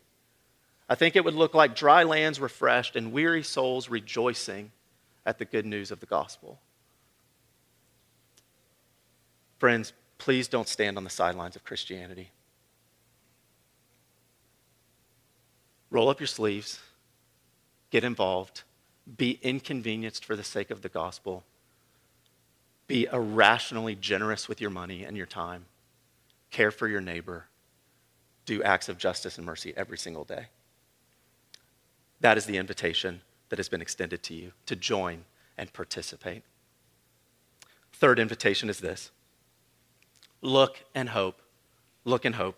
I 0.88 0.96
think 0.96 1.16
it 1.16 1.24
would 1.24 1.36
look 1.36 1.54
like 1.54 1.76
dry 1.76 2.04
lands 2.04 2.40
refreshed 2.40 2.96
and 2.96 3.12
weary 3.12 3.44
souls 3.44 3.90
rejoicing 3.90 4.72
at 5.26 5.38
the 5.38 5.46
good 5.46 5.66
news 5.66 5.92
of 5.92 6.00
the 6.00 6.08
gospel. 6.08 6.60
Friends, 9.60 9.94
please 10.18 10.48
don't 10.48 10.68
stand 10.68 10.98
on 10.98 11.04
the 11.04 11.10
sidelines 11.10 11.56
of 11.56 11.64
Christianity. 11.64 12.32
roll 15.92 16.10
up 16.10 16.20
your 16.20 16.28
sleeves, 16.28 16.80
get 17.90 18.04
involved, 18.04 18.64
be 19.18 19.40
inconvenienced 19.42 20.24
for 20.24 20.36
the 20.36 20.44
sake 20.44 20.72
of 20.72 20.82
the 20.82 20.90
gospel, 20.90 21.44
be 22.88 23.08
irrationally 23.12 23.96
generous 23.96 24.48
with 24.48 24.62
your 24.62 24.70
money 24.70 25.04
and 25.04 25.18
your 25.18 25.26
time, 25.26 25.66
care 26.52 26.72
for 26.72 26.88
your 26.88 27.02
neighbor, 27.02 27.46
do 28.46 28.64
acts 28.64 28.90
of 28.90 28.98
justice 28.98 29.38
and 29.38 29.46
mercy 29.46 29.74
every 29.76 29.98
single 29.98 30.24
day. 30.24 30.48
That 32.22 32.38
is 32.38 32.46
the 32.46 32.58
invitation 32.58 33.22
that 33.50 33.60
has 33.60 33.70
been 33.70 33.82
extended 33.82 34.22
to 34.24 34.34
you 34.34 34.52
to 34.66 34.76
join 34.76 35.26
and 35.58 35.72
participate. 35.72 36.44
Third 37.94 38.20
invitation 38.20 38.70
is 38.70 38.80
this 38.80 39.12
look 40.42 40.84
and 40.96 41.10
hope. 41.10 41.42
Look 42.06 42.26
and 42.26 42.36
hope. 42.36 42.56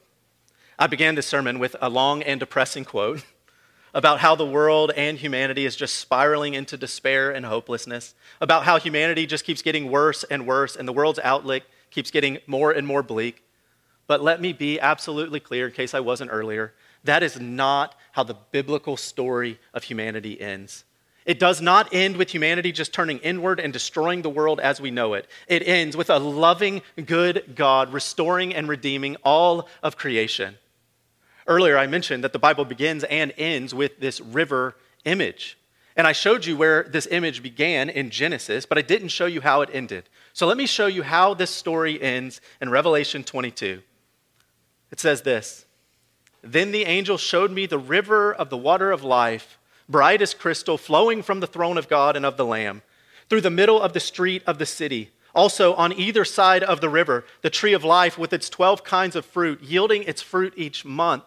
I 0.77 0.87
began 0.87 1.15
this 1.15 1.27
sermon 1.27 1.59
with 1.59 1.75
a 1.81 1.89
long 1.89 2.23
and 2.23 2.39
depressing 2.39 2.85
quote 2.85 3.23
about 3.93 4.19
how 4.19 4.35
the 4.35 4.45
world 4.45 4.91
and 4.95 5.17
humanity 5.17 5.65
is 5.65 5.75
just 5.75 5.95
spiraling 5.95 6.53
into 6.53 6.77
despair 6.77 7.31
and 7.31 7.45
hopelessness, 7.45 8.15
about 8.39 8.63
how 8.63 8.79
humanity 8.79 9.25
just 9.25 9.43
keeps 9.43 9.61
getting 9.61 9.91
worse 9.91 10.23
and 10.23 10.47
worse, 10.47 10.75
and 10.75 10.87
the 10.87 10.93
world's 10.93 11.19
outlook 11.19 11.63
keeps 11.89 12.09
getting 12.09 12.39
more 12.47 12.71
and 12.71 12.87
more 12.87 13.03
bleak. 13.03 13.43
But 14.07 14.21
let 14.21 14.41
me 14.41 14.53
be 14.53 14.79
absolutely 14.79 15.39
clear, 15.39 15.67
in 15.67 15.73
case 15.73 15.93
I 15.93 15.99
wasn't 15.99 16.31
earlier, 16.31 16.73
that 17.03 17.23
is 17.23 17.39
not 17.39 17.95
how 18.13 18.23
the 18.23 18.37
biblical 18.51 18.97
story 18.97 19.59
of 19.73 19.83
humanity 19.83 20.39
ends. 20.39 20.83
It 21.25 21.39
does 21.39 21.61
not 21.61 21.89
end 21.93 22.17
with 22.17 22.31
humanity 22.31 22.71
just 22.71 22.93
turning 22.93 23.19
inward 23.19 23.59
and 23.59 23.71
destroying 23.71 24.23
the 24.23 24.29
world 24.29 24.59
as 24.59 24.81
we 24.81 24.89
know 24.89 25.13
it. 25.13 25.27
It 25.47 25.67
ends 25.67 25.95
with 25.95 26.09
a 26.09 26.17
loving, 26.17 26.81
good 27.05 27.53
God 27.55 27.93
restoring 27.93 28.55
and 28.55 28.67
redeeming 28.67 29.17
all 29.23 29.67
of 29.83 29.97
creation. 29.97 30.57
Earlier, 31.47 31.77
I 31.77 31.87
mentioned 31.87 32.23
that 32.23 32.33
the 32.33 32.39
Bible 32.39 32.65
begins 32.65 33.03
and 33.03 33.33
ends 33.37 33.73
with 33.73 33.99
this 33.99 34.19
river 34.19 34.75
image. 35.05 35.57
And 35.95 36.07
I 36.07 36.13
showed 36.13 36.45
you 36.45 36.55
where 36.55 36.83
this 36.83 37.07
image 37.11 37.43
began 37.43 37.89
in 37.89 38.09
Genesis, 38.09 38.65
but 38.65 38.77
I 38.77 38.81
didn't 38.81 39.09
show 39.09 39.25
you 39.25 39.41
how 39.41 39.61
it 39.61 39.69
ended. 39.73 40.09
So 40.33 40.47
let 40.47 40.57
me 40.57 40.65
show 40.65 40.87
you 40.87 41.03
how 41.03 41.33
this 41.33 41.51
story 41.51 42.01
ends 42.01 42.39
in 42.61 42.69
Revelation 42.69 43.23
22. 43.23 43.81
It 44.91 44.99
says 44.99 45.21
this 45.21 45.65
Then 46.41 46.71
the 46.71 46.85
angel 46.85 47.17
showed 47.17 47.51
me 47.51 47.65
the 47.65 47.77
river 47.77 48.33
of 48.33 48.49
the 48.49 48.57
water 48.57 48.91
of 48.91 49.03
life, 49.03 49.59
bright 49.91 50.21
as 50.21 50.33
crystal, 50.33 50.77
flowing 50.77 51.21
from 51.21 51.39
the 51.39 51.47
throne 51.47 51.77
of 51.77 51.89
God 51.89 52.15
and 52.15 52.25
of 52.25 52.37
the 52.37 52.45
Lamb, 52.45 52.81
through 53.29 53.41
the 53.41 53.49
middle 53.49 53.81
of 53.81 53.93
the 53.93 53.99
street 53.99 54.41
of 54.47 54.57
the 54.57 54.65
city. 54.65 55.11
Also, 55.33 55.73
on 55.75 55.93
either 55.93 56.25
side 56.25 56.63
of 56.63 56.81
the 56.81 56.89
river, 56.89 57.23
the 57.41 57.49
tree 57.49 57.73
of 57.73 57.83
life 57.83 58.17
with 58.17 58.33
its 58.33 58.49
12 58.49 58.83
kinds 58.83 59.15
of 59.15 59.25
fruit, 59.25 59.61
yielding 59.61 60.03
its 60.03 60.21
fruit 60.21 60.53
each 60.57 60.83
month. 60.83 61.23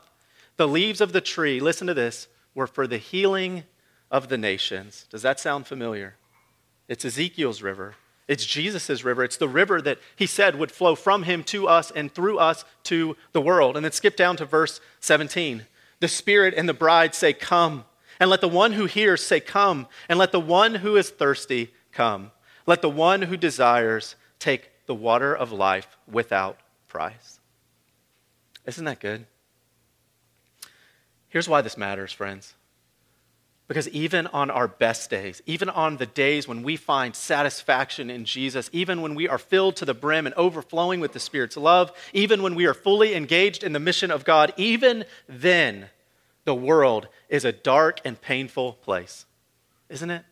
The 0.57 0.69
leaves 0.69 1.01
of 1.01 1.13
the 1.13 1.21
tree, 1.21 1.61
listen 1.61 1.87
to 1.87 1.95
this, 1.95 2.29
were 2.55 2.67
for 2.67 2.87
the 2.87 2.99
healing 2.99 3.65
of 4.11 4.29
the 4.29 4.39
nations. 4.39 5.07
Does 5.11 5.23
that 5.23 5.41
sound 5.41 5.67
familiar? 5.67 6.17
It's 6.89 7.05
Ezekiel's 7.05 7.63
river. 7.63 7.95
It's 8.29 8.47
Jesus' 8.47 9.05
river. 9.05 9.25
It's 9.25 9.37
the 9.37 9.49
river 9.49 9.83
that 9.83 9.99
he 10.17 10.27
said 10.27 10.57
would 10.57 10.71
flow 10.71 10.95
from 10.95 11.25
him 11.25 11.43
to 11.45 11.69
us 11.69 11.91
and 11.91 12.13
through 12.13 12.39
us 12.39 12.65
to 12.85 13.17
the 13.33 13.41
world. 13.41 13.77
And 13.77 13.85
then 13.85 13.93
skip 13.93 14.17
down 14.17 14.37
to 14.37 14.45
verse 14.45 14.81
17. 15.01 15.67
The 16.01 16.09
Spirit 16.09 16.55
and 16.57 16.69
the 16.69 16.75
bride 16.75 17.15
say, 17.15 17.33
Come. 17.33 17.85
And 18.21 18.31
let 18.31 18.41
the 18.41 18.49
one 18.49 18.73
who 18.73 18.87
hears 18.87 19.25
say, 19.25 19.41
Come. 19.41 19.87
And 20.09 20.19
let 20.19 20.33
the 20.33 20.41
one 20.41 20.77
who 20.77 20.97
is 20.97 21.11
thirsty 21.11 21.73
come. 21.93 22.31
Let 22.67 22.83
the 22.83 22.91
one 22.91 23.23
who 23.23 23.37
desires 23.37 24.17
take 24.39 24.71
the 24.87 24.95
water 24.95 25.35
of 25.35 25.53
life 25.53 25.97
without 26.11 26.59
price. 26.89 27.41
Isn't 28.67 28.85
that 28.85 29.01
good? 29.01 29.27
Here's 31.29 31.49
why 31.49 31.63
this 31.63 31.77
matters, 31.77 32.13
friends. 32.13 32.55
Because 33.67 33.89
even 33.89 34.27
on 34.29 34.51
our 34.51 34.69
best 34.69 35.09
days, 35.09 35.41
even 35.47 35.71
on 35.71 35.97
the 35.97 36.07
days 36.07 36.47
when 36.47 36.63
we 36.63 36.77
find 36.77 37.17
satisfaction 37.17 38.11
in 38.11 38.27
Jesus, 38.27 38.69
even 38.73 39.01
when 39.01 39.15
we 39.15 39.27
are 39.27 39.39
filled 39.39 39.77
to 39.77 39.87
the 39.87 39.95
brim 39.95 40.27
and 40.27 40.35
overflowing 40.35 41.01
with 41.01 41.13
the 41.13 41.21
Spirit's 41.21 41.57
love, 41.57 41.91
even 42.13 42.43
when 42.43 42.55
we 42.55 42.67
are 42.67 42.75
fully 42.75 43.15
engaged 43.15 43.65
in 43.65 43.73
the 43.73 43.81
mission 43.81 44.11
of 44.11 44.25
God, 44.25 44.53
even 44.59 45.07
then, 45.27 45.89
the 46.45 46.55
world 46.55 47.09
is 47.29 47.45
a 47.45 47.53
dark 47.53 48.01
and 48.05 48.21
painful 48.21 48.75
place, 48.75 49.27
isn't 49.89 50.11
it? 50.11 50.25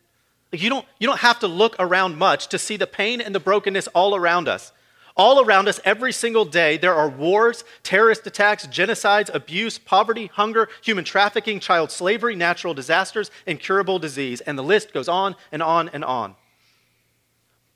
You, 0.52 0.68
don't, 0.68 0.86
you 0.98 1.06
don't 1.06 1.20
have 1.20 1.38
to 1.40 1.48
look 1.48 1.76
around 1.78 2.18
much 2.18 2.48
to 2.48 2.58
see 2.58 2.76
the 2.76 2.86
pain 2.86 3.20
and 3.20 3.34
the 3.34 3.40
brokenness 3.40 3.88
all 3.88 4.14
around 4.14 4.48
us. 4.48 4.72
All 5.14 5.44
around 5.44 5.68
us, 5.68 5.80
every 5.84 6.12
single 6.12 6.44
day, 6.46 6.78
there 6.78 6.94
are 6.94 7.08
wars, 7.08 7.64
terrorist 7.82 8.26
attacks, 8.26 8.66
genocides, 8.66 9.34
abuse, 9.34 9.78
poverty, 9.78 10.30
hunger, 10.32 10.68
human 10.82 11.04
trafficking, 11.04 11.60
child 11.60 11.90
slavery, 11.90 12.34
natural 12.34 12.72
disasters, 12.72 13.30
incurable 13.46 13.98
disease, 13.98 14.40
and 14.42 14.58
the 14.58 14.62
list 14.62 14.94
goes 14.94 15.08
on 15.08 15.36
and 15.50 15.62
on 15.62 15.90
and 15.90 16.04
on. 16.04 16.34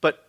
But, 0.00 0.26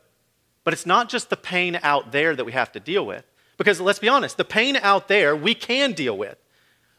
but 0.65 0.74
it's 0.74 0.86
not 0.86 1.08
just 1.08 1.30
the 1.30 1.38
pain 1.38 1.80
out 1.82 2.12
there 2.12 2.36
that 2.36 2.46
we 2.46 2.52
have 2.52 2.74
to 2.74 2.80
deal 2.80 3.06
with. 3.06 3.24
Because 3.58 3.80
let's 3.80 4.00
be 4.00 4.10
honest, 4.10 4.38
the 4.38 4.46
pain 4.46 4.76
out 4.76 5.08
there 5.08 5.36
we 5.36 5.56
can 5.56 5.93
deal 5.93 6.17
with. 6.17 6.38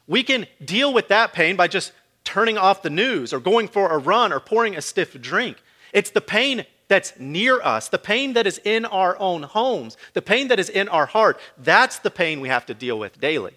We 0.09 0.23
can 0.23 0.47
deal 0.65 0.91
with 0.91 1.07
that 1.09 1.33
pain 1.33 1.55
by 1.55 1.67
just 1.67 1.93
turning 2.23 2.57
off 2.57 2.81
the 2.81 2.89
news 2.89 3.31
or 3.31 3.39
going 3.39 3.67
for 3.67 3.89
a 3.89 3.97
run 3.99 4.33
or 4.33 4.39
pouring 4.39 4.75
a 4.75 4.81
stiff 4.81 5.19
drink. 5.21 5.61
It's 5.93 6.09
the 6.09 6.19
pain 6.19 6.65
that's 6.87 7.13
near 7.19 7.61
us, 7.61 7.89
the 7.89 7.99
pain 7.99 8.33
that 8.33 8.47
is 8.47 8.59
in 8.65 8.85
our 8.85 9.15
own 9.19 9.43
homes, 9.43 9.97
the 10.13 10.23
pain 10.23 10.47
that 10.47 10.59
is 10.59 10.67
in 10.67 10.89
our 10.89 11.05
heart. 11.05 11.39
That's 11.59 11.99
the 11.99 12.09
pain 12.09 12.41
we 12.41 12.49
have 12.49 12.65
to 12.65 12.73
deal 12.73 12.97
with 12.97 13.21
daily. 13.21 13.53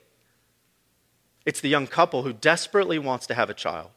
It's 1.47 1.63
the 1.63 1.71
young 1.71 1.87
couple 1.87 2.23
who 2.23 2.35
desperately 2.35 2.99
wants 2.99 3.27
to 3.29 3.35
have 3.35 3.49
a 3.49 3.55
child. 3.55 3.89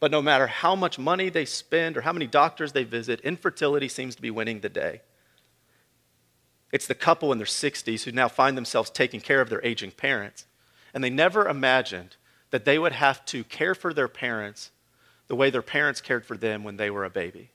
But 0.00 0.10
no 0.10 0.20
matter 0.20 0.48
how 0.48 0.74
much 0.74 0.98
money 0.98 1.30
they 1.30 1.46
spend 1.46 1.96
or 1.96 2.02
how 2.02 2.12
many 2.12 2.26
doctors 2.26 2.72
they 2.72 2.84
visit, 2.84 3.20
infertility 3.20 3.88
seems 3.88 4.14
to 4.16 4.22
be 4.22 4.30
winning 4.30 4.60
the 4.60 4.68
day. 4.68 5.00
It's 6.72 6.86
the 6.86 6.94
couple 6.94 7.32
in 7.32 7.38
their 7.38 7.46
60s 7.46 8.04
who 8.04 8.12
now 8.12 8.28
find 8.28 8.54
themselves 8.54 8.90
taking 8.90 9.20
care 9.22 9.40
of 9.40 9.48
their 9.48 9.64
aging 9.64 9.92
parents. 9.92 10.44
And 10.92 11.02
they 11.02 11.10
never 11.10 11.48
imagined 11.48 12.16
that 12.50 12.64
they 12.64 12.78
would 12.78 12.92
have 12.92 13.24
to 13.26 13.44
care 13.44 13.74
for 13.74 13.92
their 13.92 14.08
parents 14.08 14.70
the 15.28 15.36
way 15.36 15.50
their 15.50 15.62
parents 15.62 16.00
cared 16.00 16.26
for 16.26 16.36
them 16.36 16.64
when 16.64 16.76
they 16.76 16.90
were 16.90 17.04
a 17.04 17.10
baby. 17.10 17.50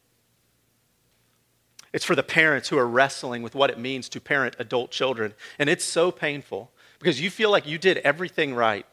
It's 1.92 2.06
for 2.06 2.16
the 2.16 2.24
parents 2.24 2.70
who 2.70 2.78
are 2.78 2.88
wrestling 2.88 3.42
with 3.42 3.56
what 3.56 3.70
it 3.70 3.80
means 3.80 4.10
to 4.10 4.22
parent 4.22 4.56
adult 4.60 4.92
children. 4.92 5.34
And 5.60 5.70
it's 5.70 5.86
so 5.86 6.12
painful 6.12 6.72
because 7.00 7.22
you 7.22 7.30
feel 7.30 7.52
like 7.52 7.68
you 7.68 7.78
did 7.78 7.98
everything 8.00 8.54
right. 8.54 8.86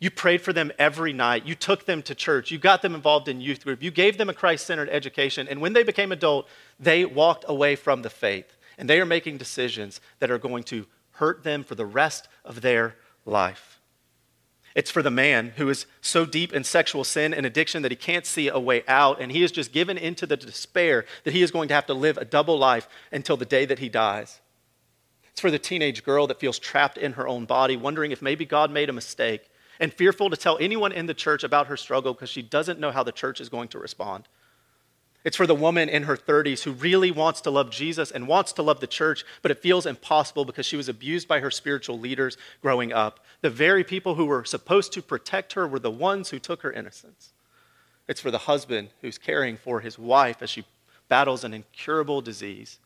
You 0.00 0.10
prayed 0.10 0.40
for 0.42 0.52
them 0.52 0.72
every 0.78 1.12
night. 1.12 1.46
You 1.46 1.54
took 1.54 1.86
them 1.86 2.02
to 2.02 2.14
church. 2.14 2.50
You 2.50 2.58
got 2.58 2.82
them 2.82 2.94
involved 2.94 3.28
in 3.28 3.40
youth 3.40 3.64
group. 3.64 3.82
You 3.82 3.90
gave 3.90 4.18
them 4.18 4.28
a 4.28 4.34
Christ 4.34 4.66
centered 4.66 4.90
education. 4.90 5.46
And 5.48 5.60
when 5.60 5.74
they 5.74 5.82
became 5.82 6.10
adult, 6.10 6.48
they 6.80 7.04
walked 7.04 7.44
away 7.46 7.76
from 7.76 8.02
the 8.02 8.10
faith. 8.10 8.56
And 8.76 8.90
they 8.90 9.00
are 9.00 9.06
making 9.06 9.38
decisions 9.38 10.00
that 10.18 10.30
are 10.30 10.38
going 10.38 10.64
to 10.64 10.86
hurt 11.12 11.44
them 11.44 11.62
for 11.62 11.74
the 11.74 11.86
rest 11.86 12.28
of 12.44 12.62
their 12.62 12.96
life. 13.24 13.80
It's 14.74 14.90
for 14.90 15.02
the 15.02 15.10
man 15.10 15.52
who 15.56 15.68
is 15.68 15.86
so 16.00 16.24
deep 16.24 16.52
in 16.52 16.64
sexual 16.64 17.04
sin 17.04 17.34
and 17.34 17.44
addiction 17.44 17.82
that 17.82 17.92
he 17.92 17.96
can't 17.96 18.24
see 18.24 18.48
a 18.48 18.58
way 18.58 18.84
out, 18.88 19.20
and 19.20 19.30
he 19.30 19.42
is 19.42 19.52
just 19.52 19.72
given 19.72 19.98
into 19.98 20.26
the 20.26 20.36
despair 20.36 21.04
that 21.24 21.34
he 21.34 21.42
is 21.42 21.50
going 21.50 21.68
to 21.68 21.74
have 21.74 21.86
to 21.86 21.94
live 21.94 22.16
a 22.16 22.24
double 22.24 22.58
life 22.58 22.88
until 23.10 23.36
the 23.36 23.44
day 23.44 23.66
that 23.66 23.80
he 23.80 23.90
dies. 23.90 24.40
It's 25.30 25.40
for 25.40 25.50
the 25.50 25.58
teenage 25.58 26.04
girl 26.04 26.26
that 26.26 26.40
feels 26.40 26.58
trapped 26.58 26.96
in 26.96 27.14
her 27.14 27.28
own 27.28 27.44
body, 27.44 27.76
wondering 27.76 28.12
if 28.12 28.22
maybe 28.22 28.44
God 28.44 28.70
made 28.70 28.88
a 28.88 28.94
mistake, 28.94 29.50
and 29.78 29.92
fearful 29.92 30.30
to 30.30 30.36
tell 30.36 30.58
anyone 30.58 30.92
in 30.92 31.06
the 31.06 31.14
church 31.14 31.44
about 31.44 31.66
her 31.66 31.76
struggle 31.76 32.14
because 32.14 32.30
she 32.30 32.42
doesn't 32.42 32.80
know 32.80 32.90
how 32.90 33.02
the 33.02 33.12
church 33.12 33.40
is 33.40 33.48
going 33.48 33.68
to 33.68 33.78
respond. 33.78 34.28
It's 35.24 35.36
for 35.36 35.46
the 35.46 35.54
woman 35.54 35.88
in 35.88 36.04
her 36.04 36.16
30s 36.16 36.64
who 36.64 36.72
really 36.72 37.12
wants 37.12 37.40
to 37.42 37.50
love 37.50 37.70
Jesus 37.70 38.10
and 38.10 38.26
wants 38.26 38.52
to 38.54 38.62
love 38.62 38.80
the 38.80 38.88
church, 38.88 39.24
but 39.40 39.52
it 39.52 39.62
feels 39.62 39.86
impossible 39.86 40.44
because 40.44 40.66
she 40.66 40.76
was 40.76 40.88
abused 40.88 41.28
by 41.28 41.38
her 41.38 41.50
spiritual 41.50 41.98
leaders 41.98 42.36
growing 42.60 42.92
up. 42.92 43.20
The 43.40 43.50
very 43.50 43.84
people 43.84 44.16
who 44.16 44.26
were 44.26 44.44
supposed 44.44 44.92
to 44.94 45.02
protect 45.02 45.52
her 45.52 45.66
were 45.66 45.78
the 45.78 45.92
ones 45.92 46.30
who 46.30 46.40
took 46.40 46.62
her 46.62 46.72
innocence. 46.72 47.32
It's 48.08 48.20
for 48.20 48.32
the 48.32 48.38
husband 48.38 48.88
who's 49.00 49.16
caring 49.16 49.56
for 49.56 49.80
his 49.80 49.96
wife 49.96 50.42
as 50.42 50.50
she 50.50 50.64
battles 51.08 51.44
an 51.44 51.54
incurable 51.54 52.20
disease. 52.20 52.80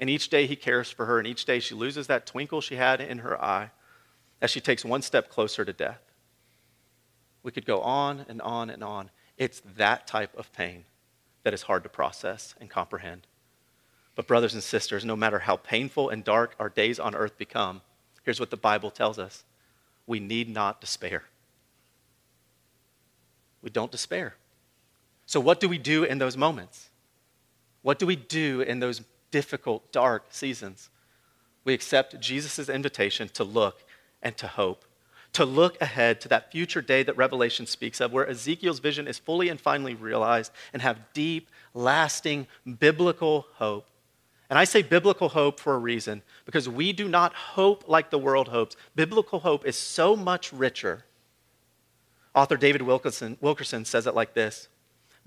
And 0.00 0.10
each 0.10 0.28
day 0.28 0.46
he 0.46 0.56
cares 0.56 0.90
for 0.90 1.06
her, 1.06 1.18
and 1.18 1.26
each 1.26 1.44
day 1.44 1.60
she 1.60 1.74
loses 1.74 2.08
that 2.08 2.26
twinkle 2.26 2.60
she 2.60 2.76
had 2.76 3.00
in 3.00 3.18
her 3.18 3.40
eye 3.40 3.70
as 4.42 4.50
she 4.50 4.60
takes 4.60 4.84
one 4.84 5.02
step 5.02 5.28
closer 5.28 5.64
to 5.64 5.72
death. 5.72 6.00
We 7.44 7.52
could 7.52 7.66
go 7.66 7.80
on 7.80 8.24
and 8.28 8.42
on 8.42 8.70
and 8.70 8.82
on. 8.82 9.10
It's 9.38 9.62
that 9.76 10.06
type 10.08 10.36
of 10.36 10.52
pain 10.52 10.84
that 11.42 11.54
is 11.54 11.62
hard 11.62 11.82
to 11.82 11.88
process 11.88 12.54
and 12.60 12.68
comprehend. 12.70 13.26
But, 14.14 14.26
brothers 14.26 14.54
and 14.54 14.62
sisters, 14.62 15.04
no 15.04 15.16
matter 15.16 15.40
how 15.40 15.56
painful 15.56 16.10
and 16.10 16.24
dark 16.24 16.54
our 16.58 16.68
days 16.68 16.98
on 16.98 17.14
earth 17.14 17.38
become, 17.38 17.80
here's 18.22 18.40
what 18.40 18.50
the 18.50 18.56
Bible 18.56 18.90
tells 18.90 19.18
us 19.18 19.44
we 20.06 20.20
need 20.20 20.48
not 20.48 20.80
despair. 20.80 21.24
We 23.62 23.70
don't 23.70 23.92
despair. 23.92 24.34
So, 25.26 25.38
what 25.38 25.60
do 25.60 25.68
we 25.68 25.78
do 25.78 26.04
in 26.04 26.18
those 26.18 26.36
moments? 26.36 26.90
What 27.82 27.98
do 27.98 28.06
we 28.06 28.16
do 28.16 28.60
in 28.60 28.80
those 28.80 29.02
difficult, 29.30 29.92
dark 29.92 30.26
seasons? 30.30 30.90
We 31.64 31.72
accept 31.72 32.20
Jesus' 32.20 32.68
invitation 32.68 33.28
to 33.34 33.44
look 33.44 33.84
and 34.22 34.36
to 34.38 34.48
hope 34.48 34.84
to 35.32 35.44
look 35.44 35.80
ahead 35.80 36.20
to 36.20 36.28
that 36.28 36.50
future 36.50 36.82
day 36.82 37.02
that 37.02 37.16
Revelation 37.16 37.66
speaks 37.66 38.00
of, 38.00 38.12
where 38.12 38.28
Ezekiel's 38.28 38.80
vision 38.80 39.06
is 39.06 39.18
fully 39.18 39.48
and 39.48 39.60
finally 39.60 39.94
realized, 39.94 40.52
and 40.72 40.82
have 40.82 40.98
deep, 41.12 41.48
lasting, 41.74 42.46
biblical 42.78 43.46
hope. 43.54 43.86
And 44.48 44.58
I 44.58 44.64
say 44.64 44.82
biblical 44.82 45.28
hope 45.28 45.60
for 45.60 45.74
a 45.74 45.78
reason, 45.78 46.22
because 46.44 46.68
we 46.68 46.92
do 46.92 47.08
not 47.08 47.32
hope 47.34 47.84
like 47.86 48.10
the 48.10 48.18
world 48.18 48.48
hopes. 48.48 48.76
Biblical 48.96 49.38
hope 49.38 49.64
is 49.64 49.76
so 49.76 50.16
much 50.16 50.52
richer. 50.52 51.04
Author 52.34 52.56
David 52.56 52.82
Wilkerson, 52.82 53.38
Wilkerson 53.40 53.84
says 53.84 54.06
it 54.06 54.14
like 54.14 54.34
this 54.34 54.68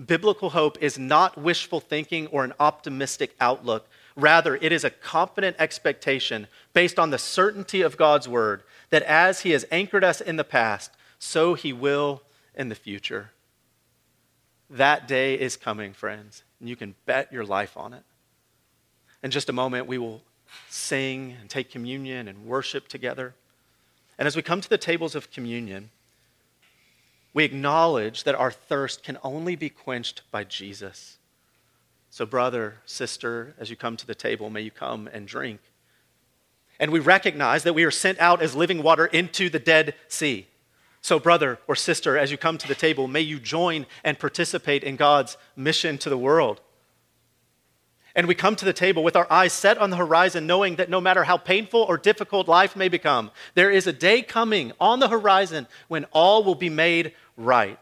Biblical 0.04 0.50
hope 0.50 0.82
is 0.82 0.98
not 0.98 1.38
wishful 1.38 1.80
thinking 1.80 2.28
or 2.28 2.44
an 2.44 2.54
optimistic 2.60 3.36
outlook. 3.40 3.88
Rather, 4.16 4.56
it 4.56 4.72
is 4.72 4.84
a 4.84 4.90
confident 4.90 5.56
expectation 5.60 6.48
based 6.74 7.00
on 7.00 7.10
the 7.10 7.18
certainty 7.18 7.82
of 7.82 7.98
God's 7.98 8.28
word 8.28 8.64
that 8.90 9.04
as 9.04 9.42
He 9.42 9.52
has 9.52 9.66
anchored 9.72 10.04
us 10.04 10.22
in 10.22 10.36
the 10.36 10.44
past, 10.44 10.92
so 11.18 11.56
He 11.56 11.74
will 11.74 12.22
in 12.56 12.70
the 12.70 12.76
future. 12.76 13.32
That 14.70 15.08
day 15.08 15.36
is 15.36 15.58
coming, 15.58 15.94
friends, 15.94 16.44
and 16.60 16.70
you 16.70 16.76
can 16.76 16.96
bet 17.06 17.34
your 17.34 17.46
life 17.46 17.76
on 17.76 17.94
it. 17.94 18.04
In 19.24 19.32
just 19.32 19.50
a 19.50 19.54
moment, 19.54 19.88
we 19.88 19.98
will 19.98 20.22
sing 20.70 21.36
and 21.40 21.50
take 21.50 21.72
communion 21.72 22.28
and 22.28 22.46
worship 22.46 22.88
together. 22.88 23.34
And 24.18 24.28
as 24.28 24.36
we 24.36 24.42
come 24.42 24.62
to 24.62 24.70
the 24.70 24.78
tables 24.78 25.16
of 25.16 25.32
communion, 25.32 25.90
we 27.34 27.44
acknowledge 27.44 28.26
that 28.26 28.36
our 28.36 28.52
thirst 28.52 29.04
can 29.04 29.18
only 29.24 29.56
be 29.56 29.70
quenched 29.70 30.22
by 30.30 30.44
Jesus. 30.44 31.18
So, 32.16 32.28
brother, 32.28 32.76
sister, 32.86 33.56
as 33.58 33.72
you 33.72 33.76
come 33.76 33.98
to 33.98 34.06
the 34.06 34.14
table, 34.14 34.52
may 34.52 34.62
you 34.62 34.70
come 34.70 35.10
and 35.12 35.28
drink 35.28 35.60
and 36.80 36.92
we 36.92 37.00
recognize 37.00 37.64
that 37.64 37.74
we 37.74 37.86
are 37.86 37.92
sent 37.92 38.20
out 38.20 38.42
as 38.42 38.56
living 38.56 38.84
water 38.84 39.06
into 39.06 39.50
the 39.50 39.58
Dead 39.58 39.96
Sea. 40.10 40.48
So, 41.00 41.18
brother 41.18 41.58
or 41.66 41.76
sister, 41.76 42.18
as 42.18 42.30
you 42.30 42.38
come 42.38 42.58
to 42.58 42.68
the 42.68 42.76
table, 42.76 43.08
may 43.08 43.22
you 43.22 43.40
join 43.40 43.86
and 44.04 44.20
participate 44.20 44.84
in 44.84 44.98
God's 44.98 45.38
mission 45.56 45.98
to 46.00 46.10
the 46.10 46.18
world. 46.18 46.60
And 48.16 48.28
we 48.28 48.36
come 48.36 48.56
to 48.58 48.66
the 48.66 48.74
table 48.74 49.04
with 49.04 49.16
our 49.16 49.32
eyes 49.32 49.54
set 49.54 49.78
on 49.78 49.90
the 49.90 49.96
horizon, 49.96 50.46
knowing 50.46 50.76
that 50.76 50.90
no 50.90 51.02
matter 51.02 51.24
how 51.24 51.38
painful 51.38 51.82
or 51.82 51.98
difficult 51.98 52.48
life 52.48 52.76
may 52.76 52.90
become, 52.90 53.32
there 53.56 53.72
is 53.72 53.88
a 53.88 53.94
day 53.94 54.22
coming 54.22 54.72
on 54.80 55.00
the 55.00 55.08
horizon 55.08 55.68
when 55.88 56.06
all 56.12 56.44
will 56.44 56.54
be 56.54 56.70
made 56.70 57.14
right. 57.38 57.80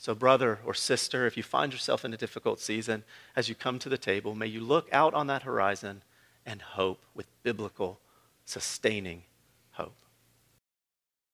So, 0.00 0.14
brother 0.14 0.60
or 0.64 0.74
sister, 0.74 1.26
if 1.26 1.36
you 1.36 1.42
find 1.42 1.72
yourself 1.72 2.04
in 2.04 2.14
a 2.14 2.16
difficult 2.16 2.60
season, 2.60 3.02
as 3.34 3.48
you 3.48 3.56
come 3.56 3.80
to 3.80 3.88
the 3.88 3.98
table, 3.98 4.36
may 4.36 4.46
you 4.46 4.60
look 4.60 4.88
out 4.92 5.12
on 5.12 5.26
that 5.26 5.42
horizon 5.42 6.02
and 6.46 6.62
hope 6.62 7.04
with 7.14 7.26
biblical, 7.42 7.98
sustaining 8.44 9.24